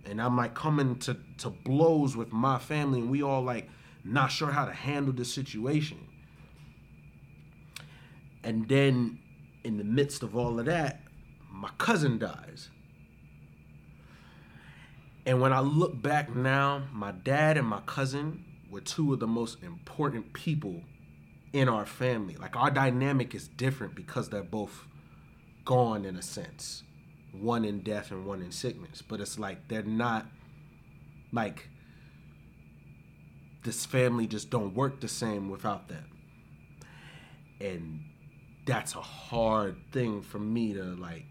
[0.04, 3.68] And i'm like coming to, to blows with my family and we all like
[4.04, 5.98] not sure how to handle the situation.
[8.44, 9.18] And then
[9.64, 11.00] in the midst of all of that
[11.56, 12.70] my cousin dies.
[15.24, 19.26] And when i look back now my dad and my cousin were two of the
[19.26, 20.82] most important people
[21.52, 22.36] in our family.
[22.36, 24.86] Like our dynamic is different because they're both
[25.64, 26.82] gone in a sense.
[27.32, 29.02] One in death and one in sickness.
[29.02, 30.26] But it's like they're not
[31.32, 31.68] like
[33.64, 36.04] this family just don't work the same without them.
[37.60, 38.00] And
[38.66, 41.24] that's a hard thing for me to like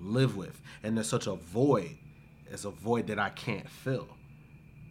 [0.00, 0.60] live with.
[0.82, 1.96] And there's such a void.
[2.50, 4.08] It's a void that i can't fill.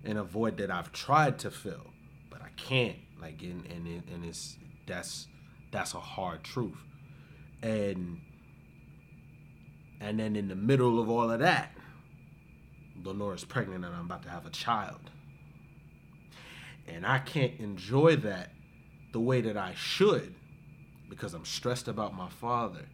[0.04, 1.88] And a void that i've tried to fill
[2.30, 2.98] but i can't.
[3.22, 5.28] Like and and, it, and it's that's
[5.72, 6.78] that's a hard truth.
[7.62, 8.22] And
[10.00, 11.74] and then in the middle of all of that
[13.04, 15.10] lenora's pregnant and i'm about to have a child.
[16.88, 18.52] And I can't enjoy that
[19.12, 20.34] the way that I should
[21.10, 22.86] because I'm stressed about my father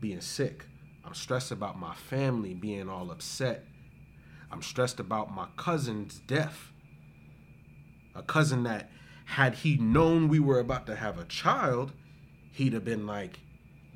[0.00, 0.66] being sick.
[1.04, 3.64] I'm stressed about my family being all upset.
[4.50, 6.72] I'm stressed about my cousin's death.
[8.14, 8.90] A cousin that,
[9.24, 11.92] had he known we were about to have a child,
[12.52, 13.40] he'd have been like,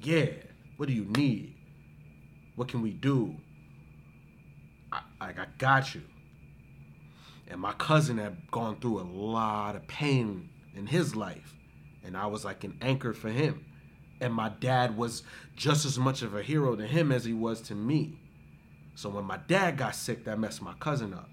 [0.01, 0.31] Yeah,
[0.77, 1.55] what do you need?
[2.55, 3.37] What can we do?
[4.91, 6.03] I, I, I got you
[7.49, 11.55] and my cousin had gone through a lot of pain in his life
[12.05, 13.65] and i was like an anchor for him
[14.21, 15.23] and my dad was
[15.57, 18.19] just as much of a hero to him as he was to me.
[18.95, 21.29] So when my dad got sick that messed my cousin up.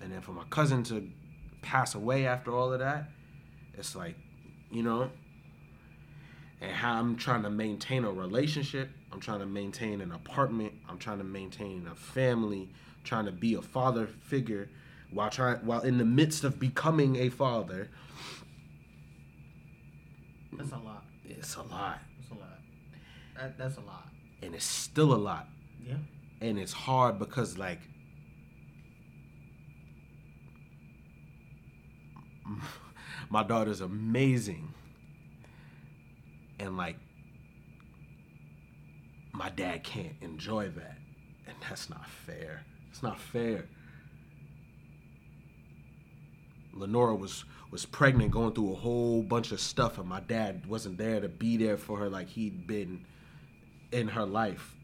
[0.00, 1.08] And then for my cousin to
[1.62, 3.10] pass away after all of that
[3.74, 4.14] it's like
[4.70, 5.10] you know
[6.60, 10.98] and how i'm trying to maintain a relationship i'm trying to maintain an apartment i'm
[10.98, 12.68] trying to maintain a family
[13.04, 14.68] trying to be a father figure
[15.12, 17.88] while trying while in the midst of becoming a father
[20.60, 21.04] That's a lot.
[21.24, 22.58] it's a lot That's a lot.
[23.36, 24.06] That, that's a lot.
[24.42, 25.46] and it's still a lot
[25.86, 25.94] Yeah.
[26.40, 27.80] and it's hard because like
[33.30, 34.72] my daughter's amazing.
[36.58, 36.96] And like
[39.32, 40.96] my dad can't enjoy that.
[41.46, 42.64] And that's not fair.
[42.90, 43.66] It's not fair.
[46.72, 50.98] Lenora was was pregnant, going through a whole bunch of stuff, and my dad wasn't
[50.98, 53.04] there to be there for her like he'd been
[53.92, 54.74] in her life.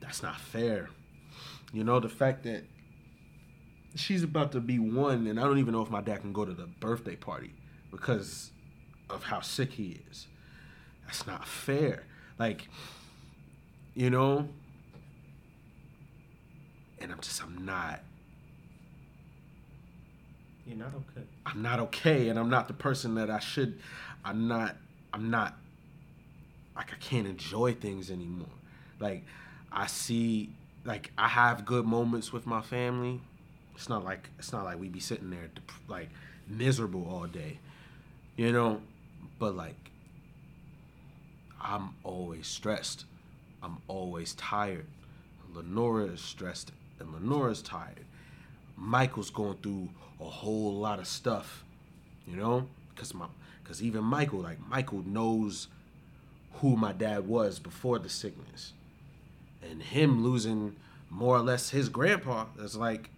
[0.00, 0.90] That's not fair.
[1.72, 2.64] You know, the fact that
[3.96, 6.44] she's about to be one, and I don't even know if my dad can go
[6.44, 7.52] to the birthday party
[7.90, 8.52] because
[9.10, 10.28] of how sick he is.
[11.04, 12.04] That's not fair.
[12.38, 12.68] Like,
[13.94, 14.48] you know,
[17.00, 18.00] and I'm just, I'm not.
[20.66, 21.26] You're not okay.
[21.44, 23.78] I'm not okay, and I'm not the person that I should.
[24.24, 24.76] I'm not.
[25.12, 25.56] I'm not.
[26.74, 28.48] Like I can't enjoy things anymore.
[28.98, 29.24] Like
[29.70, 30.50] I see.
[30.84, 33.20] Like I have good moments with my family.
[33.74, 35.50] It's not like it's not like we be sitting there
[35.88, 36.08] like
[36.48, 37.58] miserable all day,
[38.36, 38.80] you know.
[39.38, 39.90] But like
[41.60, 43.04] I'm always stressed.
[43.62, 44.86] I'm always tired.
[45.54, 48.05] Lenora is stressed and Lenora's tired.
[48.76, 49.88] Michael's going through
[50.20, 51.64] a whole lot of stuff,
[52.26, 53.26] you know, because my
[53.62, 55.68] because even Michael, like Michael knows
[56.54, 58.72] who my dad was before the sickness,
[59.62, 60.76] and him losing
[61.10, 63.10] more or less his grandpa is like,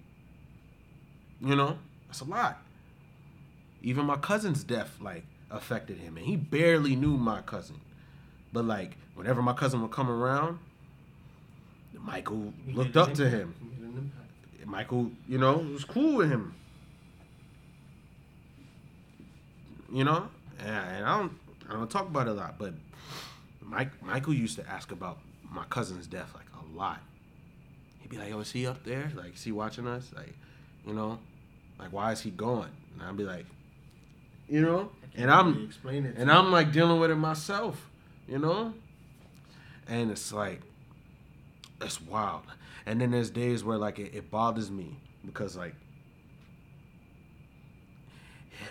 [1.40, 2.62] you know, that's a lot.
[3.82, 7.80] Even my cousin's death like affected him, and he barely knew my cousin,
[8.52, 10.58] but like whenever my cousin would come around,
[12.00, 13.54] Michael looked up to him.
[14.68, 16.54] Michael, you know, was cool with him.
[19.90, 20.28] You know,
[20.60, 21.32] and, and I don't,
[21.70, 22.74] I don't talk about it a lot, but
[23.62, 25.18] Mike, Michael used to ask about
[25.50, 27.00] my cousin's death like a lot.
[28.00, 29.10] He'd be like, "Oh, is he up there?
[29.14, 30.10] Like, is he watching us?
[30.14, 30.34] Like,
[30.86, 31.18] you know,
[31.78, 33.46] like why is he gone?" And I'd be like,
[34.48, 37.88] you know, and I'm it and I'm like dealing with it myself,
[38.28, 38.74] you know,
[39.88, 40.60] and it's like,
[41.80, 42.42] it's wild.
[42.86, 45.74] And then there's days where like it, it bothers me because like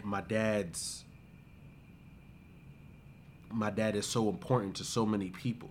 [0.04, 1.04] my dad's
[3.52, 5.70] my dad is so important to so many people.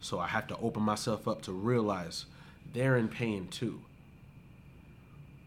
[0.00, 2.26] So I have to open myself up to realize
[2.72, 3.80] they're in pain too.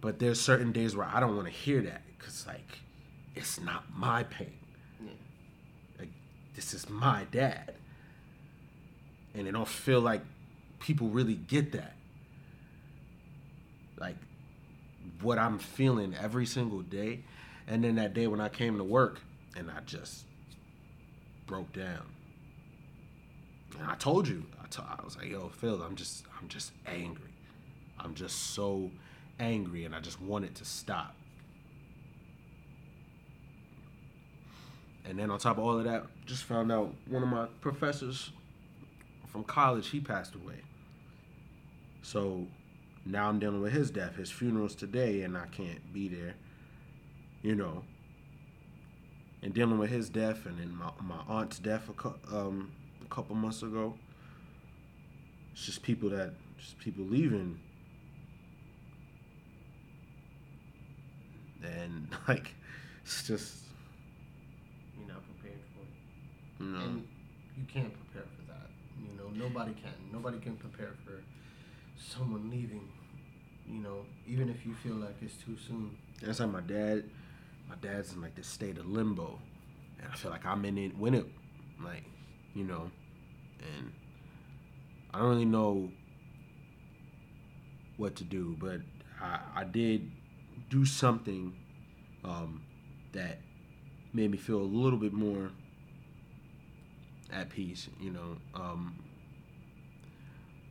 [0.02, 2.80] But there's certain days where I don't want to hear that because like
[3.36, 4.54] it's not my pain.
[5.04, 5.12] Yeah.
[6.00, 6.10] Like
[6.56, 7.74] this is my dad,
[9.34, 10.22] and it don't feel like
[10.82, 11.96] people really get that
[14.02, 14.18] like
[15.22, 17.24] what I'm feeling every single day.
[17.68, 19.22] And then that day when I came to work
[19.56, 20.26] and I just
[21.46, 22.04] broke down.
[23.80, 26.74] And I told you, I, t- I was like, yo, Phil, I'm just, I'm just
[26.86, 27.30] angry.
[28.00, 28.92] I'm just so
[29.40, 31.16] angry and I just want it to stop.
[35.06, 38.32] And then on top of all of that, just found out one of my professors
[39.32, 40.62] from college, he passed away.
[42.02, 42.48] So
[43.06, 44.16] now I'm dealing with his death.
[44.16, 46.36] His funeral's today, and I can't be there.
[47.42, 47.84] You know.
[49.44, 52.72] And dealing with his death, and then my my aunt's death a, um,
[53.04, 53.96] a couple months ago.
[55.54, 57.60] It's just people that just people leaving.
[61.64, 62.54] And like,
[63.04, 63.56] it's just.
[64.98, 66.68] You're not prepared for it.
[66.68, 66.80] No.
[66.80, 67.08] And
[67.58, 68.70] you can't prepare for that.
[69.02, 69.94] You know, nobody can.
[70.12, 71.24] Nobody can prepare for
[72.02, 72.88] someone leaving,
[73.68, 75.98] you know, even if you feel like it's too soon.
[76.22, 77.04] That's how my dad,
[77.70, 79.40] my dad's in like this state of limbo,
[80.00, 81.26] and I feel like I'm in it when it,
[81.84, 82.04] like,
[82.54, 82.92] you know,
[83.60, 83.92] and
[85.14, 85.90] I don't really know
[87.98, 88.82] what to do, but
[89.22, 90.12] I, I did
[90.70, 91.54] do something
[92.24, 92.62] um,
[93.14, 93.40] that
[94.14, 95.52] made me feel a little bit more
[97.32, 97.90] at peace.
[98.00, 98.96] You know, um,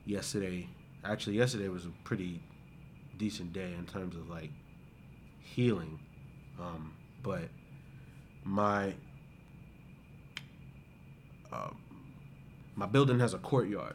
[0.05, 0.69] yesterday
[1.05, 2.43] actually yesterday was a pretty
[3.19, 4.51] decent day in terms of like
[5.43, 5.99] healing.
[6.61, 7.49] Um, but
[8.45, 8.95] my
[11.53, 11.71] uh,
[12.75, 13.95] my building has a courtyard.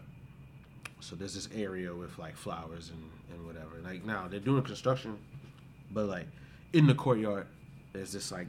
[0.99, 3.77] So there's this area with like flowers and, and whatever.
[3.83, 5.19] Like now they're doing construction
[5.91, 6.27] but like
[6.73, 7.47] in the courtyard
[7.93, 8.47] there's this like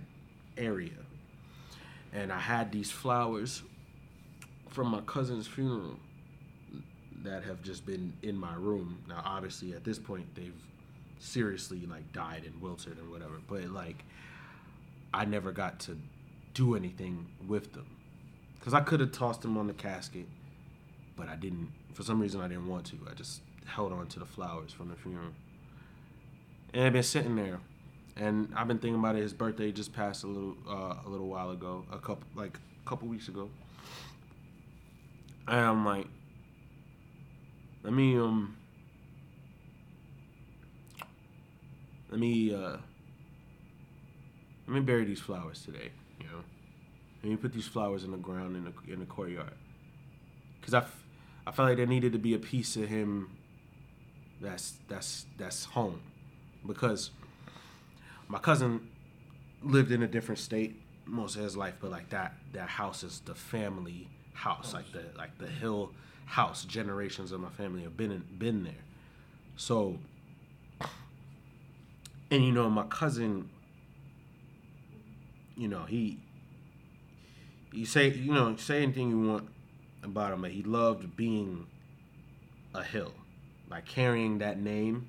[0.56, 0.90] area.
[2.12, 3.62] And i had these flowers
[4.70, 5.98] from my cousin's funeral
[7.26, 8.98] that have just been in my room.
[9.08, 10.54] Now, obviously, at this point, they've
[11.18, 13.34] seriously like died and wilted or whatever.
[13.48, 14.04] But like,
[15.12, 15.96] I never got to
[16.54, 17.86] do anything with them
[18.58, 20.26] because I could have tossed them on the casket,
[21.16, 21.70] but I didn't.
[21.94, 22.96] For some reason, I didn't want to.
[23.10, 25.28] I just held on to the flowers from the funeral,
[26.74, 27.60] and I've been sitting there,
[28.16, 29.22] and I've been thinking about it.
[29.22, 32.88] His birthday just passed a little uh, a little while ago, a couple like a
[32.88, 33.48] couple weeks ago.
[35.48, 36.08] And I'm like,
[37.86, 38.56] let me um,
[42.10, 42.78] let me uh,
[44.66, 45.92] let me bury these flowers today.
[46.18, 46.42] You know,
[47.22, 49.52] let me put these flowers in the ground in the in the courtyard,
[50.60, 51.04] because I, f-
[51.46, 53.30] I felt like there needed to be a piece of him.
[54.40, 56.00] That's that's that's home,
[56.66, 57.12] because
[58.26, 58.88] my cousin
[59.62, 63.20] lived in a different state most of his life, but like that that house is
[63.20, 65.92] the family house, like the like the hill
[66.26, 66.64] house.
[66.64, 68.84] Generations of my family have been in, been there,
[69.56, 69.98] so
[72.30, 73.48] and you know my cousin,
[75.56, 76.20] you know he
[77.72, 79.48] you say you know say anything you want
[80.02, 81.66] about him, but he loved being
[82.74, 83.12] a hill,
[83.70, 85.08] like carrying that name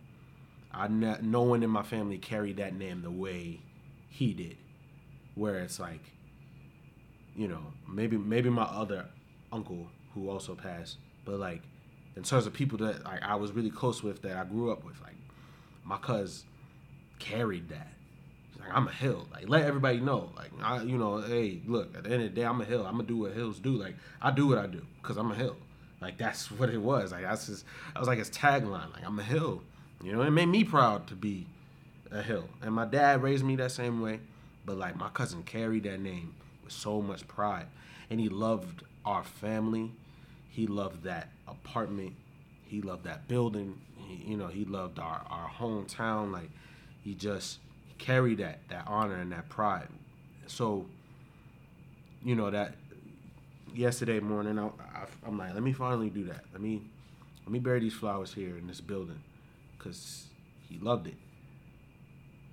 [0.77, 3.61] I no one in my family carried that name the way
[4.09, 4.57] he did.
[5.33, 6.01] Where it's like,
[7.35, 9.05] you know, maybe maybe my other
[9.51, 10.97] uncle who also passed,
[11.27, 11.61] but like
[12.15, 14.83] in terms of people that like I was really close with that I grew up
[14.83, 15.15] with, like
[15.83, 16.45] my cuz
[17.19, 17.89] carried that.
[18.59, 19.27] like I'm a hill.
[19.31, 20.31] Like let everybody know.
[20.35, 21.95] Like I, you know, hey, look.
[21.95, 22.85] At the end of the day, I'm a hill.
[22.85, 23.71] I'm gonna do what hills do.
[23.71, 25.57] Like I do what I do because I'm a hill.
[26.01, 27.11] Like that's what it was.
[27.11, 27.65] Like that's just.
[27.95, 28.93] I was like his tagline.
[28.93, 29.61] Like I'm a hill.
[30.03, 31.47] You know, it made me proud to be
[32.11, 32.47] a Hill.
[32.61, 34.19] And my dad raised me that same way.
[34.65, 37.67] But like my cousin carried that name with so much pride.
[38.09, 39.91] And he loved our family.
[40.57, 42.13] He loved that apartment.
[42.65, 43.79] He loved that building.
[43.95, 46.31] He, you know, he loved our, our hometown.
[46.31, 46.49] Like
[47.03, 47.59] he just
[47.99, 49.87] carried that that honor and that pride.
[50.47, 50.87] So,
[52.23, 52.73] you know, that
[53.75, 56.45] yesterday morning I, I, I'm like, let me finally do that.
[56.51, 56.81] Let me
[57.45, 59.21] let me bury these flowers here in this building
[59.77, 60.25] because
[60.67, 61.17] he loved it.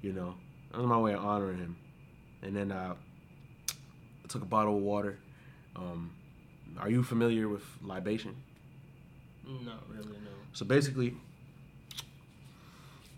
[0.03, 0.35] You know,
[0.71, 1.77] that was my way of honoring him.
[2.43, 2.97] And then uh,
[3.71, 5.17] I took a bottle of water.
[5.75, 6.11] Um,
[6.81, 8.37] are you familiar with libation?
[9.47, 10.31] Not really, no.
[10.53, 11.15] So basically,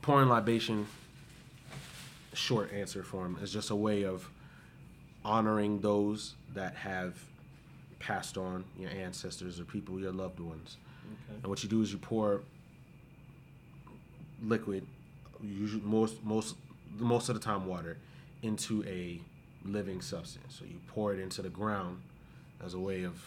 [0.02, 0.86] pouring libation,
[2.32, 4.28] short answer form, is just a way of
[5.24, 7.18] honoring those that have
[7.98, 10.76] passed on, your ancestors or people, your loved ones.
[11.28, 11.38] Okay.
[11.42, 12.42] And what you do is you pour
[14.42, 14.86] liquid,
[15.42, 16.56] usually most most
[16.98, 17.96] most of the time water,
[18.42, 19.20] into a
[19.64, 20.56] living substance.
[20.58, 22.00] So you pour it into the ground
[22.64, 23.20] as a way of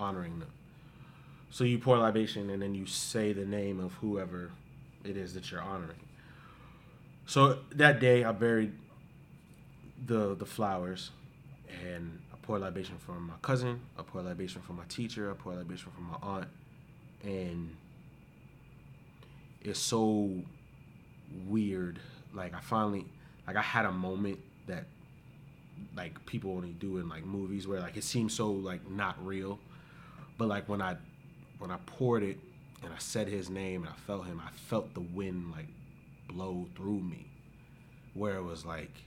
[0.00, 0.50] honoring them.
[1.50, 4.50] So you pour libation and then you say the name of whoever
[5.04, 6.00] it is that you're honoring.
[7.26, 8.72] So that day I buried
[10.06, 11.10] the the flowers
[11.84, 15.54] and I pour libation from my cousin, I pour libation from my teacher, I pour
[15.54, 16.48] libation from my aunt,
[17.22, 17.76] and
[19.62, 20.30] it's so
[21.46, 22.00] weird.
[22.32, 23.06] Like I finally
[23.46, 24.84] like I had a moment that
[25.96, 29.58] like people only do in like movies where like it seems so like not real.
[30.40, 30.96] But like when I
[31.58, 32.38] when I poured it
[32.82, 35.66] and I said his name and I felt him, I felt the wind like
[36.30, 37.26] blow through me.
[38.14, 39.02] Where it was like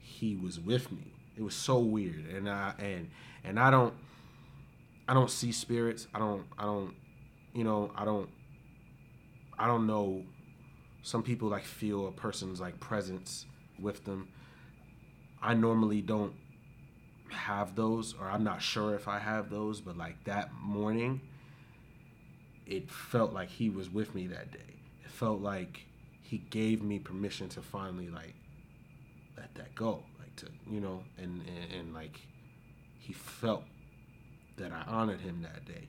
[0.00, 1.12] he was with me.
[1.36, 2.24] It was so weird.
[2.34, 3.10] And I and
[3.44, 3.92] and I don't
[5.06, 6.06] I don't see spirits.
[6.14, 6.94] I don't I don't
[7.52, 8.30] you know, I don't
[9.58, 10.24] I don't know.
[11.02, 13.44] Some people like feel a person's like presence
[13.78, 14.28] with them.
[15.42, 16.32] I normally don't
[17.30, 21.20] have those, or I'm not sure if I have those, but like that morning,
[22.66, 24.74] it felt like he was with me that day.
[25.04, 25.86] It felt like
[26.22, 28.34] he gave me permission to finally like
[29.36, 32.20] let that go, like to you know, and and, and like
[32.98, 33.64] he felt
[34.56, 35.88] that I honored him that day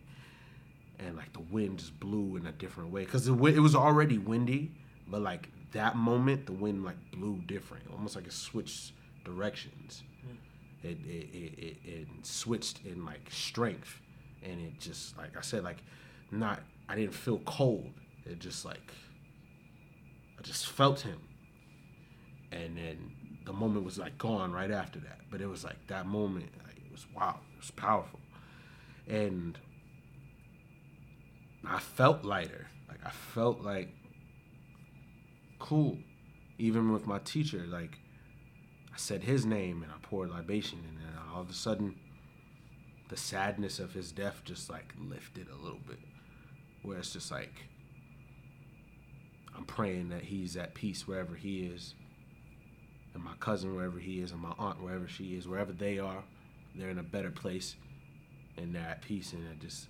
[0.99, 4.17] and like the wind just blew in a different way because it, it was already
[4.17, 4.71] windy,
[5.07, 10.03] but like that moment, the wind like blew different, almost like it switched directions.
[10.83, 13.99] It, it, it, it, switched in like strength,
[14.43, 15.77] and it just like I said, like
[16.31, 17.91] not I didn't feel cold.
[18.25, 18.93] It just like
[20.37, 21.19] I just felt him,
[22.51, 23.11] and then
[23.45, 25.19] the moment was like gone right after that.
[25.31, 28.19] But it was like that moment, like it was wow, it was powerful,
[29.07, 29.57] and
[31.65, 32.67] I felt lighter.
[32.87, 33.89] Like I felt like
[35.59, 35.97] cool.
[36.59, 37.97] Even with my teacher, like
[38.97, 41.93] I said his name and I poured libation and then all of a sudden
[43.09, 45.99] the sadness of his death just like lifted a little bit.
[46.81, 47.53] Where it's just like
[49.55, 51.93] I'm praying that he's at peace wherever he is.
[53.13, 56.23] And my cousin wherever he is and my aunt wherever she is, wherever they are,
[56.73, 57.75] they're in a better place
[58.57, 59.89] and they're at peace and it just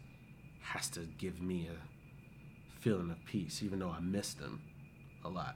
[0.60, 4.62] has to give me a feeling of peace, even though I miss them
[5.24, 5.56] a lot.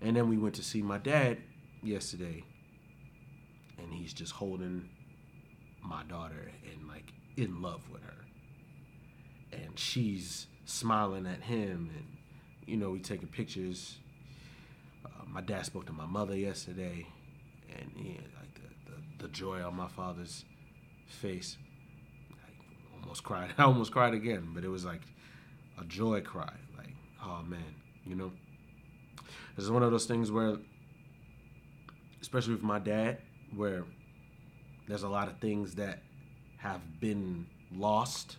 [0.00, 1.38] And then we went to see my dad
[1.82, 2.44] yesterday,
[3.78, 4.88] and he's just holding
[5.82, 8.14] my daughter and like in love with her.
[9.52, 12.06] And she's smiling at him, and
[12.66, 13.98] you know, we taking pictures.
[15.04, 17.06] Uh, my dad spoke to my mother yesterday,
[17.76, 20.44] and he like the, the, the joy on my father's
[21.08, 21.56] face.
[22.32, 23.50] I almost cried.
[23.58, 25.02] I almost cried again, but it was like
[25.80, 26.52] a joy cry.
[26.76, 27.74] Like, oh man,
[28.04, 28.30] you know.
[29.56, 30.56] This is one of those things where,
[32.30, 33.18] especially with my dad,
[33.56, 33.84] where
[34.86, 35.98] there's a lot of things that
[36.58, 38.36] have been lost,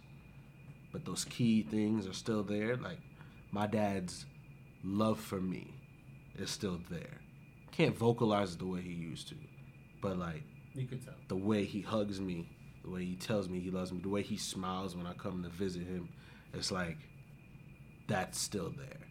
[0.93, 2.77] but those key things are still there.
[2.77, 2.99] Like
[3.51, 4.25] my dad's
[4.83, 5.73] love for me
[6.37, 7.19] is still there.
[7.71, 9.35] Can't vocalize it the way he used to,
[10.01, 11.13] but like You could tell.
[11.27, 12.49] the way he hugs me,
[12.83, 15.43] the way he tells me he loves me, the way he smiles when I come
[15.43, 16.07] to visit him,
[16.53, 16.97] it's like
[18.07, 19.07] that's still there.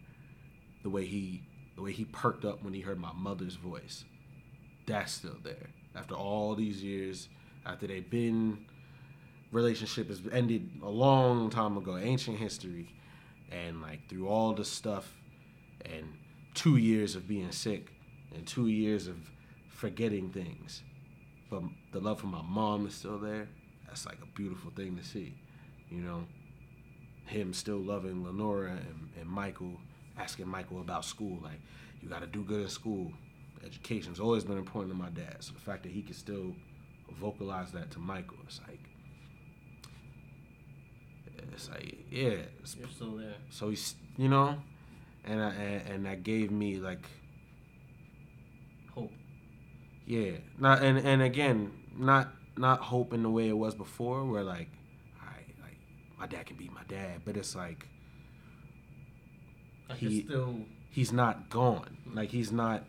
[0.83, 1.43] The way he
[1.75, 4.03] the way he perked up when he heard my mother's voice,
[4.85, 5.69] that's still there.
[5.95, 7.29] After all these years,
[7.65, 8.65] after they've been
[9.51, 12.89] relationship has ended a long time ago, ancient history,
[13.51, 15.13] and like through all the stuff
[15.85, 16.05] and
[16.53, 17.91] two years of being sick
[18.33, 19.17] and two years of
[19.69, 20.83] forgetting things
[21.51, 23.47] but the love for my mom is still there.
[23.85, 25.35] That's like a beautiful thing to see,
[25.91, 26.23] you know.
[27.25, 29.73] Him still loving Lenora and, and Michael,
[30.17, 31.39] asking Michael about school.
[31.43, 31.59] Like,
[32.01, 33.11] you got to do good in school.
[33.65, 35.37] Education's always been important to my dad.
[35.39, 36.53] So the fact that he could still
[37.19, 38.79] vocalize that to Michael, it's like,
[41.53, 42.37] it's like, yeah.
[42.61, 43.35] It's, You're still there.
[43.49, 44.55] so he's, you know,
[45.25, 47.05] and I, and, and that gave me like
[48.95, 49.11] Hope.
[50.05, 54.43] Yeah, not and and again, not not hope in the way it was before, where
[54.43, 54.67] like,
[55.21, 55.77] I like
[56.19, 57.85] my dad can be my dad, but it's like
[59.89, 60.55] I He- still.
[60.89, 62.83] he's not gone, like he's not,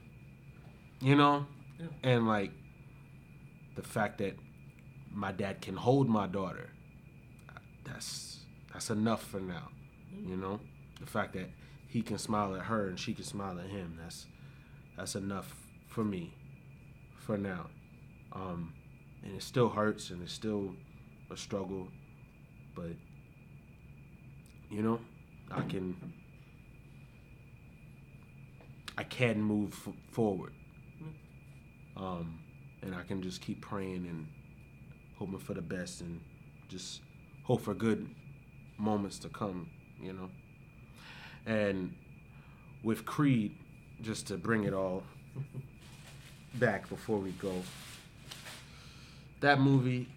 [1.02, 1.46] you know,
[1.78, 1.86] Yeah.
[2.02, 2.52] and like
[3.74, 4.36] the fact that
[5.12, 6.70] my dad can hold my daughter,
[7.84, 8.40] that's
[8.72, 9.68] that's enough for now,
[10.24, 10.60] you know,
[11.00, 11.50] the fact that
[11.88, 14.26] he can smile at her and she can smile at him, that's
[14.96, 15.54] that's enough
[15.88, 16.34] for me
[17.18, 17.66] for now.
[18.32, 18.72] Um,
[19.22, 20.74] and it still hurts and it's still
[21.30, 21.88] a struggle,
[22.74, 22.92] but
[24.70, 25.00] you know,
[25.50, 25.96] I can
[28.96, 30.52] I can move f- forward.
[31.96, 32.38] Um,
[32.82, 34.26] and I can just keep praying and
[35.18, 36.20] hoping for the best and
[36.68, 37.00] just
[37.44, 38.08] hope for good
[38.78, 39.68] moments to come,
[40.00, 40.30] you know.
[41.46, 41.94] And
[42.82, 43.54] with Creed,
[44.00, 45.02] just to bring it all
[46.54, 47.62] back before we go,
[49.40, 50.08] that movie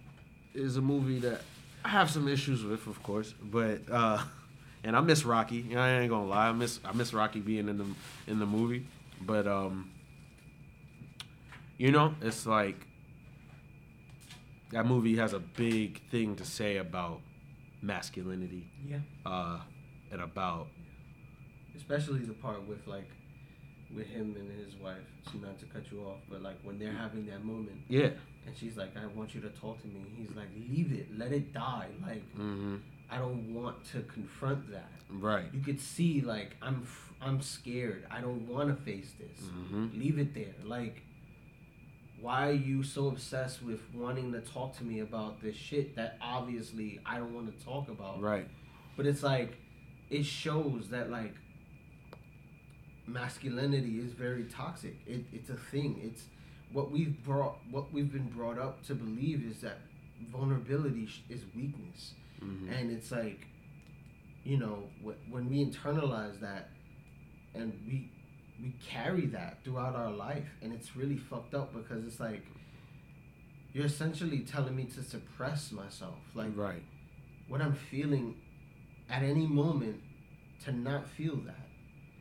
[0.54, 1.42] is a movie that
[1.84, 4.22] I have some issues with, of course, but uh,
[4.82, 5.56] and I miss Rocky.
[5.56, 7.86] You know, I ain't gonna lie, I miss I miss Rocky being in the
[8.26, 8.86] in the movie,
[9.20, 9.90] but um,
[11.78, 12.86] you know, it's like
[14.72, 17.20] that movie has a big thing to say about
[17.82, 18.98] masculinity, Yeah.
[19.24, 19.60] uh,
[20.10, 20.68] and about
[21.76, 23.08] Especially the part with like,
[23.94, 24.96] with him and his wife.
[25.30, 28.10] So not to cut you off, but like when they're having that moment, yeah,
[28.46, 31.16] and she's like, "I want you to talk to me." He's like, "Leave it.
[31.16, 31.88] Let it die.
[32.04, 32.76] Like, mm-hmm.
[33.10, 38.06] I don't want to confront that." right, You could see like I'm f- I'm scared.
[38.10, 39.38] I don't want to face this.
[39.46, 40.00] mm-hmm.
[40.00, 40.54] Leave it there.
[40.64, 41.02] Like,
[42.20, 46.16] why are you so obsessed with wanting to talk to me about this shit that
[46.20, 48.20] obviously I don't want to talk about?
[48.20, 48.48] right,
[48.96, 49.56] But it's like,
[50.10, 51.34] it shows that like
[53.06, 54.96] masculinity is very toxic.
[55.06, 56.00] It, it's a thing.
[56.02, 56.24] It's
[56.72, 57.58] what we've brought.
[57.70, 59.78] What we've been brought up to believe is that
[60.32, 62.72] vulnerability is weakness, mm-hmm.
[62.72, 63.46] and it's like,
[64.44, 66.70] you know, wh- when we internalize that,
[67.54, 68.10] and we
[68.62, 72.42] we carry that throughout our life, and it's really fucked up because it's like.
[73.72, 76.82] You're essentially telling me to suppress myself, like right,
[77.46, 78.36] what I'm feeling
[79.10, 80.00] at any moment
[80.64, 81.68] to not feel that,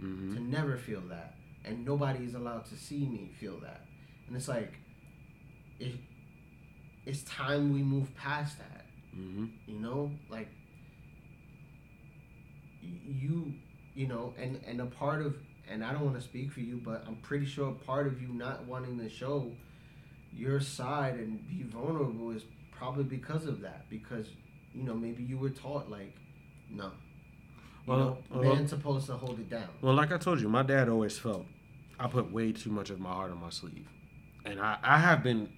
[0.02, 0.36] mm-hmm.
[0.36, 3.86] to never feel that, and nobody is allowed to see me feel that.
[4.28, 4.74] And it's like,
[5.80, 5.96] it,
[7.06, 8.86] it's time we move past that.
[9.18, 9.46] Mm-hmm.
[9.66, 10.50] You know, like
[12.82, 13.54] you,
[13.94, 15.38] you know, and and a part of,
[15.70, 18.30] and I don't want to speak for you, but I'm pretty sure part of you
[18.30, 19.52] not wanting to show
[20.34, 23.90] your side and be vulnerable is probably because of that.
[23.90, 24.28] Because
[24.74, 26.14] you know maybe you were taught like,
[26.70, 26.92] no, you
[27.88, 29.70] Well, know, well- man's supposed to hold it down.
[29.82, 31.46] Well, like I told you, my dad always felt
[32.00, 33.88] I put way too much of my heart on my sleeve,
[34.46, 35.50] and I, I have been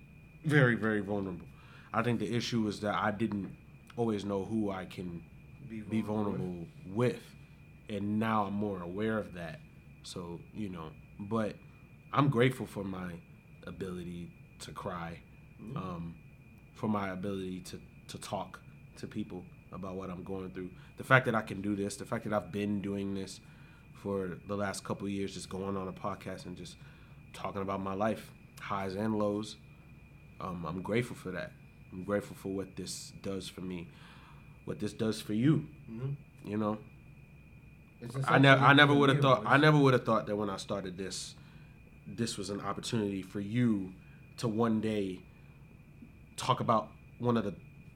[0.46, 1.46] very, very vulnerable.
[1.94, 3.50] I think the issue is that I didn't
[3.96, 5.24] always know who I can
[5.90, 7.20] be vulnerable with,
[7.90, 9.60] and now I'm more aware of that.
[10.08, 11.56] So you know, but
[12.14, 13.12] I'm grateful for my
[13.66, 14.32] ability
[14.62, 15.20] to cry,
[15.76, 16.16] um,
[16.76, 18.60] for my ability to to talk
[19.00, 19.44] to people
[19.74, 20.70] about what I'm going through.
[20.96, 23.42] The fact that I can do this, the fact that I've been doing this
[24.02, 26.78] for the last couple of years, just going on a podcast and just
[27.34, 28.32] talking about my life,
[28.62, 29.58] highs and lows.
[30.40, 31.52] Um, I'm grateful for that.
[31.92, 33.90] I'm grateful for what this does for me,
[34.64, 35.68] what this does for you.
[35.92, 36.16] Mhm.
[36.46, 36.78] You know,
[38.28, 40.58] I never, I never would have thought, I never would have thought that when I
[40.58, 41.36] started this,
[42.08, 43.92] this was an opportunity for you
[44.38, 45.20] to one day
[46.38, 46.90] talk about
[47.20, 47.56] one of the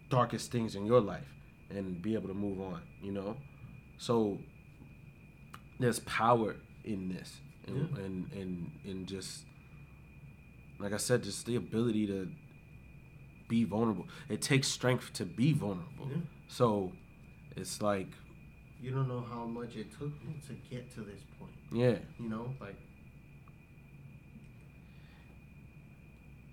[0.10, 1.28] darkest things in your life
[1.70, 2.82] and be able to move on.
[3.02, 3.38] You know,
[3.98, 4.40] so
[5.80, 8.04] there's power in this, and Yeah.
[8.04, 9.46] and and and just
[10.80, 12.28] like I said, just the ability to
[13.48, 14.08] be vulnerable.
[14.30, 16.10] It takes strength to be vulnerable.
[16.10, 16.18] Yeah.
[16.48, 16.94] So
[17.56, 18.08] it's like,
[18.82, 21.52] You don't know how much it took me to get to this point.
[21.72, 22.76] yeah, You know, like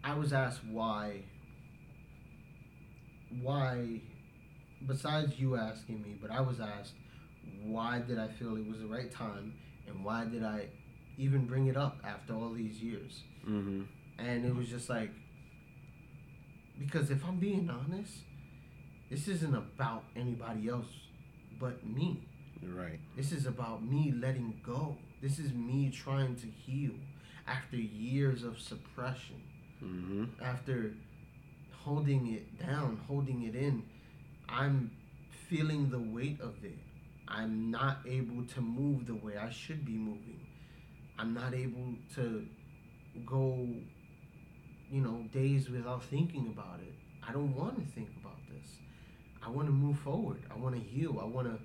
[0.05, 1.23] I was asked why
[3.43, 4.01] why
[4.87, 6.95] besides you asking me, but I was asked
[7.65, 9.55] why did I feel it was the right time
[9.87, 10.67] and why did I
[11.17, 13.23] even bring it up after all these years?
[13.47, 13.83] mm-hmm.
[14.19, 15.11] And it was just like
[16.79, 18.13] because if I'm being honest,
[19.11, 20.87] this isn't about anybody else
[21.59, 22.23] but me.
[22.63, 22.99] You're right.
[23.17, 24.97] This is about me letting go.
[25.23, 26.93] This is me trying to heal
[27.47, 29.37] after years of suppression,
[29.83, 30.25] Mm-hmm.
[30.43, 30.93] after
[31.85, 33.85] holding it down, holding it in.
[34.49, 34.91] I'm
[35.49, 36.77] feeling the weight of it.
[37.29, 40.41] I'm not able to move the way I should be moving.
[41.19, 42.45] I'm not able to
[43.25, 43.69] go,
[44.91, 46.95] you know, days without thinking about it.
[47.27, 48.09] I don't want to think.
[49.49, 50.43] I want to move forward.
[50.55, 51.19] I want to heal.
[51.23, 51.59] I want to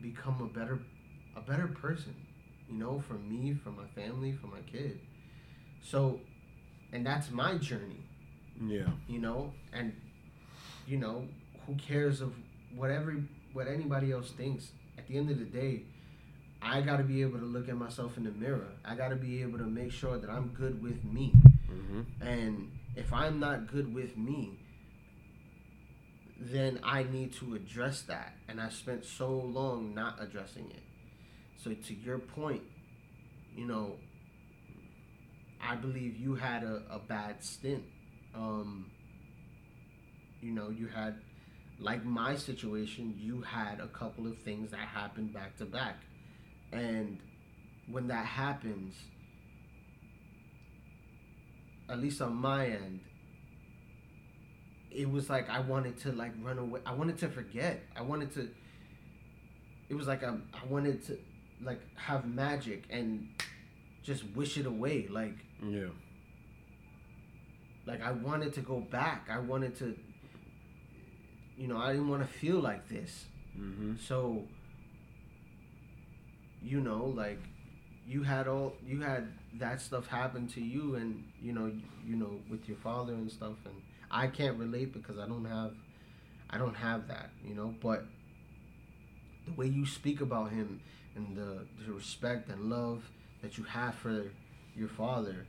[0.00, 0.78] become a better
[1.36, 2.14] a better person,
[2.68, 5.00] you know, for me, for my family, for my kid.
[5.82, 6.20] So,
[6.92, 8.04] and that's my journey,
[8.60, 8.88] Yeah.
[9.08, 9.92] you know, and
[10.86, 11.26] you know,
[11.66, 12.32] who cares of
[12.76, 13.16] whatever
[13.52, 14.70] what anybody else thinks?
[14.96, 15.82] At the end of the day,
[16.62, 18.68] I got to be able to look at myself in the mirror.
[18.84, 21.32] I got to be able to make sure that I'm good with me.
[21.72, 22.22] Mm-hmm.
[22.22, 24.58] And if I'm not good with me,
[26.40, 28.32] then I need to address that.
[28.48, 30.82] And I spent so long not addressing it.
[31.62, 32.62] So to your point,
[33.54, 33.96] you know,
[35.62, 37.84] I believe you had a, a bad stint.
[38.34, 38.90] Um,
[40.40, 41.16] you know, you had,
[41.78, 45.96] like my situation, you had a couple of things that happened back to back.
[46.72, 47.18] And
[47.90, 48.94] when that happens,
[51.90, 53.00] at least on my end,
[54.90, 56.80] it was like I wanted to like run away.
[56.86, 57.82] I wanted to forget.
[57.96, 58.48] I wanted to.
[59.88, 61.18] It was like I, I wanted to
[61.62, 63.28] like have magic and
[64.02, 65.08] just wish it away.
[65.10, 65.88] Like Yeah.
[67.86, 69.28] like I wanted to go back.
[69.30, 69.96] I wanted to.
[71.56, 73.26] You know, I didn't want to feel like this.
[73.58, 73.94] Mm-hmm.
[74.00, 74.44] So,
[76.62, 77.38] you know, like
[78.06, 79.28] you had all you had
[79.58, 83.30] that stuff happen to you, and you know, you, you know, with your father and
[83.30, 83.74] stuff, and
[84.10, 85.72] I can't relate because I don't have,
[86.50, 87.74] I don't have that, you know.
[87.82, 88.04] But
[89.46, 90.80] the way you speak about him
[91.16, 93.02] and the, the respect and love
[93.42, 94.24] that you have for
[94.74, 95.46] your father,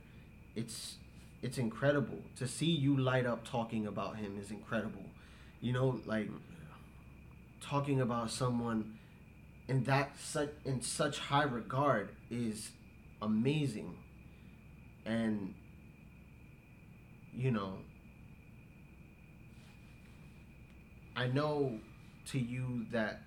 [0.54, 0.96] it's
[1.42, 5.04] it's incredible to see you light up talking about him is incredible.
[5.60, 6.28] You know, like
[7.60, 8.98] talking about someone
[9.68, 12.70] in that such in such high regard is
[13.22, 13.94] amazing
[15.04, 15.54] and
[17.34, 17.78] you know
[21.16, 21.78] i know
[22.26, 23.20] to you that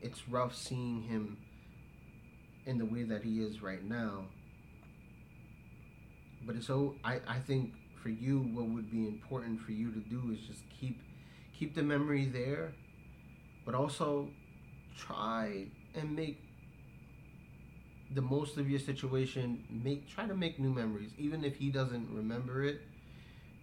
[0.00, 1.36] it's rough seeing him
[2.66, 4.26] in the way that he is right now.
[6.44, 7.70] But it's so i i think
[8.02, 11.00] for you what would be important for you to do is just keep
[11.56, 12.72] keep the memory there
[13.64, 14.28] but also
[14.96, 16.40] try and make
[18.14, 21.12] the most of your situation make try to make new memories.
[21.16, 22.80] Even if he doesn't remember it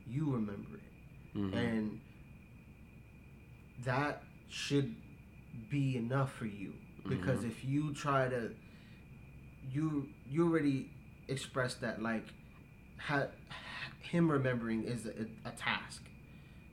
[0.08, 1.38] you remember it.
[1.38, 1.58] Mm-hmm.
[1.58, 2.00] and
[3.86, 4.96] that should
[5.70, 6.74] be enough for you.
[7.08, 7.48] Because Mhm.
[7.52, 8.52] if you try to
[9.72, 10.90] you you already
[11.28, 12.26] expressed that like
[12.98, 13.28] ha,
[14.02, 16.04] him remembering is a, a task.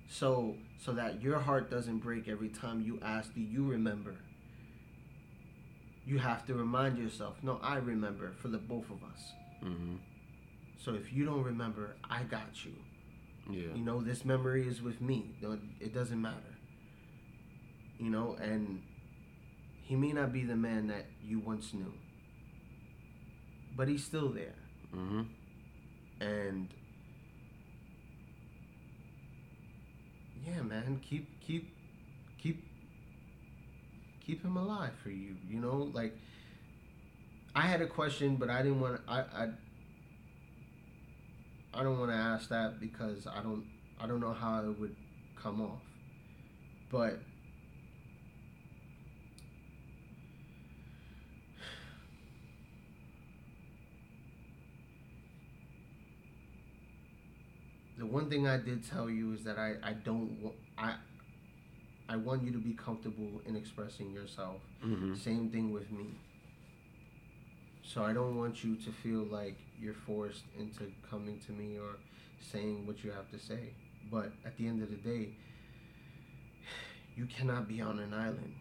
[0.09, 4.15] So so that your heart doesn't break every time you ask do you remember?
[6.07, 9.33] You have to remind yourself no i remember for the both of us.
[9.65, 9.97] Mm-hmm.
[10.79, 12.73] so if you don't remember i got you.
[13.49, 13.75] Yeah.
[13.75, 15.37] you know this memory is with me.
[15.81, 16.56] It doesn't matter
[17.99, 18.83] you know and
[19.83, 21.93] he may not be the man that you once knew
[23.77, 24.55] but he's still there.
[24.95, 25.23] Mm-hmm.
[26.21, 26.69] And
[30.47, 31.69] yeah, man, keep keep
[32.41, 32.65] keep
[34.25, 35.37] keep him alive for you.
[35.47, 36.17] You know, like
[37.55, 39.13] I had a question, but I didn't want to.
[39.13, 39.49] I I
[41.75, 43.67] I don't want to ask that because I don't
[44.01, 44.97] I don't know how it would
[45.41, 45.83] come off,
[46.91, 47.21] but.
[58.07, 60.95] The one thing I did tell you is that I, I don't want I
[62.09, 64.57] I want you to be comfortable in expressing yourself.
[64.85, 65.15] Mm-hmm.
[65.17, 66.07] Same thing with me.
[67.83, 71.97] So I don't want you to feel like you're forced into coming to me or
[72.41, 73.71] saying what you have to say.
[74.11, 75.31] But at the end of the day,
[77.17, 78.55] you cannot be on an island.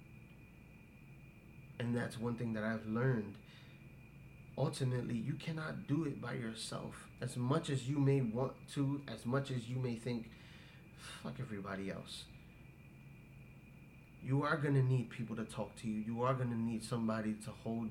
[1.79, 3.35] And that's one thing that I've learned.
[4.57, 7.07] Ultimately, you cannot do it by yourself.
[7.21, 10.29] As much as you may want to, as much as you may think,
[11.23, 12.23] fuck everybody else.
[14.23, 15.99] You are gonna need people to talk to you.
[16.01, 17.89] You are gonna need somebody to hold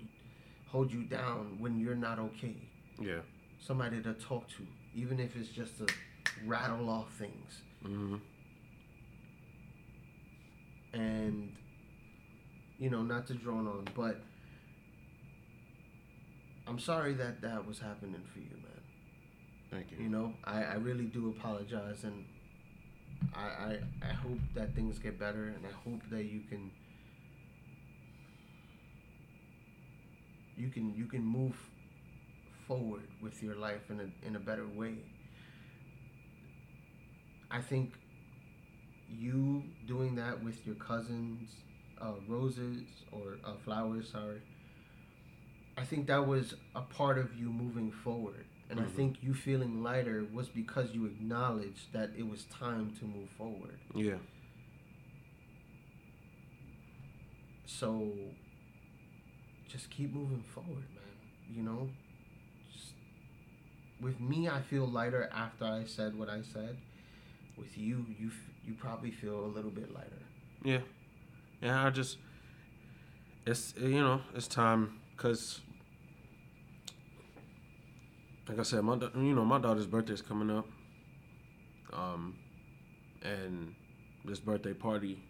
[0.69, 2.57] hold you down when you're not okay.
[3.01, 3.21] Yeah.
[3.61, 5.87] Somebody to talk to, even if it's just to
[6.47, 7.61] rattle off things.
[7.85, 8.17] Mm-hmm.
[10.95, 11.53] and
[12.79, 14.23] you know not to drone on but
[16.67, 18.83] i'm sorry that that was happening for you man
[19.71, 20.05] Thank you.
[20.05, 22.25] you know i, I really do apologize and
[23.35, 26.71] I, I i hope that things get better and i hope that you can
[30.57, 31.57] you can you can move
[32.67, 34.95] forward with your life in a in a better way
[37.51, 37.93] i think
[39.09, 41.51] you doing that with your cousins
[42.01, 44.41] uh, roses or uh, flowers sorry
[45.77, 48.91] i think that was a part of you moving forward and i Mhm.
[48.91, 53.79] think you feeling lighter was because you acknowledged that it was time to move forward
[53.95, 54.19] Yeah.
[57.67, 58.11] so
[59.69, 61.15] just keep moving forward man
[61.53, 61.89] you know
[62.73, 62.93] just,
[64.01, 66.77] with me i feel lighter after i said what i said
[67.57, 70.23] with you you f- you probably feel a little bit lighter
[70.65, 70.81] Yeah.
[71.61, 71.85] Yeah.
[71.87, 72.17] I just,
[73.47, 75.61] it's you know it's time because,
[78.49, 80.67] like I said, my you know my daughter's birthday is coming up.
[81.93, 82.35] Um,
[83.23, 83.75] and
[84.25, 85.23] this birthday party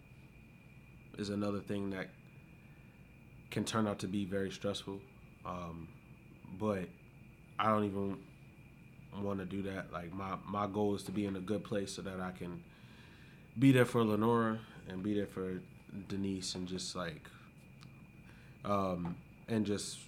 [1.17, 2.07] is another thing that
[3.51, 4.99] can turn out to be very stressful.
[5.45, 5.87] Um,
[6.59, 6.89] but
[7.59, 8.17] I don't even
[9.21, 9.91] want to do that.
[9.91, 12.63] Like my my goal is to be in a good place so that I can
[13.57, 14.59] be there for Lenora
[14.89, 15.61] and be there for
[16.09, 17.29] Denise and just like
[18.65, 19.15] um
[19.47, 19.99] and just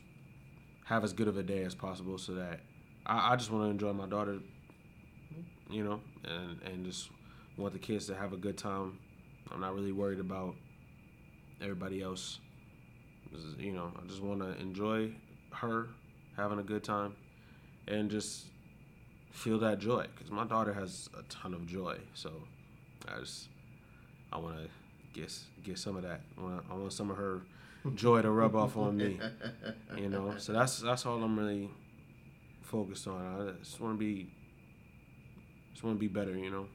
[0.85, 2.59] have as good of a day as possible so that
[3.05, 4.39] I, I just want to enjoy my daughter
[5.69, 7.09] you know and and just
[7.57, 8.99] want the kids to have a good time.
[9.51, 10.55] I'm not really worried about
[11.61, 12.39] everybody else.
[13.57, 15.13] You know I just want to enjoy
[15.51, 15.87] her
[16.35, 17.15] having a good time
[17.87, 18.45] and just
[19.31, 21.97] feel that joy because my daughter has a ton of joy.
[22.13, 22.31] So
[23.07, 23.49] I just
[24.31, 24.69] I want to
[25.13, 25.33] get
[25.63, 26.21] get some of that.
[26.37, 27.41] I want some of her
[27.95, 29.19] joy to rub off on me.
[29.97, 31.69] You know, so that's that's all I'm really
[32.61, 33.21] focused on.
[33.21, 34.29] I just want to be
[35.71, 36.37] just want to be better.
[36.37, 36.67] You know,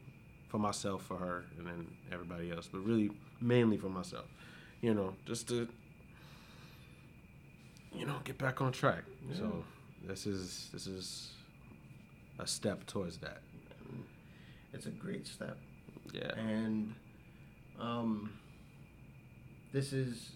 [0.49, 2.69] for myself, for her, and then everybody else.
[2.73, 3.11] But really,
[3.41, 4.27] mainly for myself.
[4.81, 5.69] You know, just to
[7.95, 9.05] you know get back on track.
[9.37, 9.65] So
[10.07, 11.33] this is this is
[12.39, 13.41] a step towards that.
[14.73, 15.57] it's a great step
[16.13, 16.33] Yeah.
[16.39, 16.95] and
[17.79, 18.33] um,
[19.73, 20.33] this is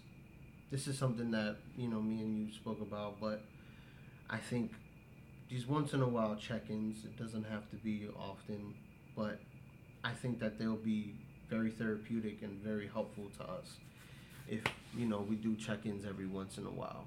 [0.71, 3.41] this is something that you know me and you spoke about but
[4.29, 4.71] i think
[5.49, 8.73] these once in a while check-ins it doesn't have to be often
[9.15, 9.39] but
[10.03, 11.13] i think that they'll be
[11.49, 13.77] very therapeutic and very helpful to us
[14.47, 14.61] if
[14.95, 17.05] you know we do check-ins every once in a while.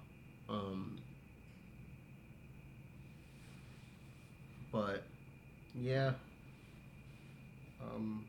[0.48, 0.98] Um,
[4.72, 5.04] but
[5.74, 6.12] yeah.
[7.82, 8.26] Um,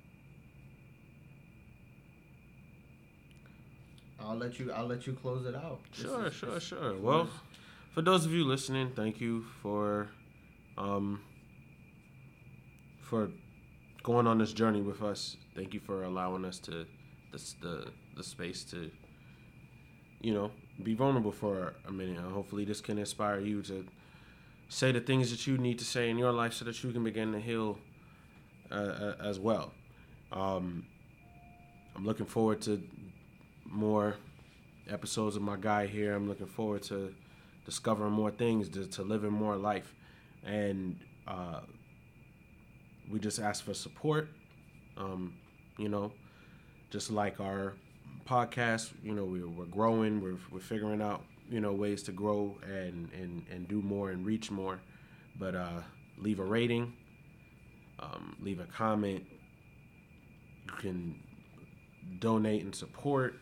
[4.25, 4.71] I'll let you.
[4.71, 5.79] I'll let you close it out.
[5.91, 6.97] Sure, is- sure, sure.
[6.97, 7.29] Well,
[7.93, 10.09] for those of you listening, thank you for
[10.77, 11.21] um
[13.01, 13.29] for
[14.03, 15.37] going on this journey with us.
[15.55, 16.85] Thank you for allowing us to
[17.31, 18.89] the the, the space to
[20.21, 20.51] you know
[20.83, 22.17] be vulnerable for a minute.
[22.17, 23.85] And hopefully, this can inspire you to
[24.69, 27.03] say the things that you need to say in your life so that you can
[27.03, 27.77] begin to heal
[28.71, 29.73] uh, uh, as well.
[30.31, 30.85] Um,
[31.93, 32.81] I'm looking forward to
[33.71, 34.15] more
[34.89, 36.13] episodes of my guy here.
[36.13, 37.13] I'm looking forward to
[37.65, 39.93] discovering more things, to, to living more life,
[40.43, 41.61] and uh,
[43.11, 44.29] we just ask for support.
[44.97, 45.33] Um,
[45.77, 46.11] you know,
[46.89, 47.73] just like our
[48.27, 52.55] podcast, you know, we're, we're growing, we're, we're figuring out, you know, ways to grow
[52.63, 54.79] and, and, and do more and reach more.
[55.39, 55.81] But uh,
[56.17, 56.93] leave a rating,
[57.99, 59.25] um, leave a comment.
[60.65, 61.19] You can
[62.19, 63.35] donate and support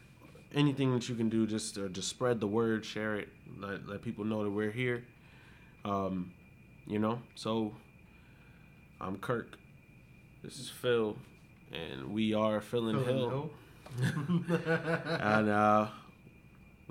[0.54, 3.30] anything that you can do just to just spread the word, share it,
[3.60, 5.04] let, let people know that we're here.
[5.86, 6.32] Um,
[6.88, 7.74] you know, so
[9.00, 9.58] I'm Kirk.
[10.44, 11.18] This is Phil,
[11.72, 13.52] and we are Phil and Hill.
[14.02, 15.88] and uh,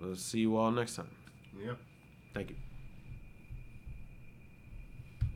[0.01, 1.11] we'll see you all next time.
[1.59, 1.73] Yeah.
[2.35, 2.57] Thank you.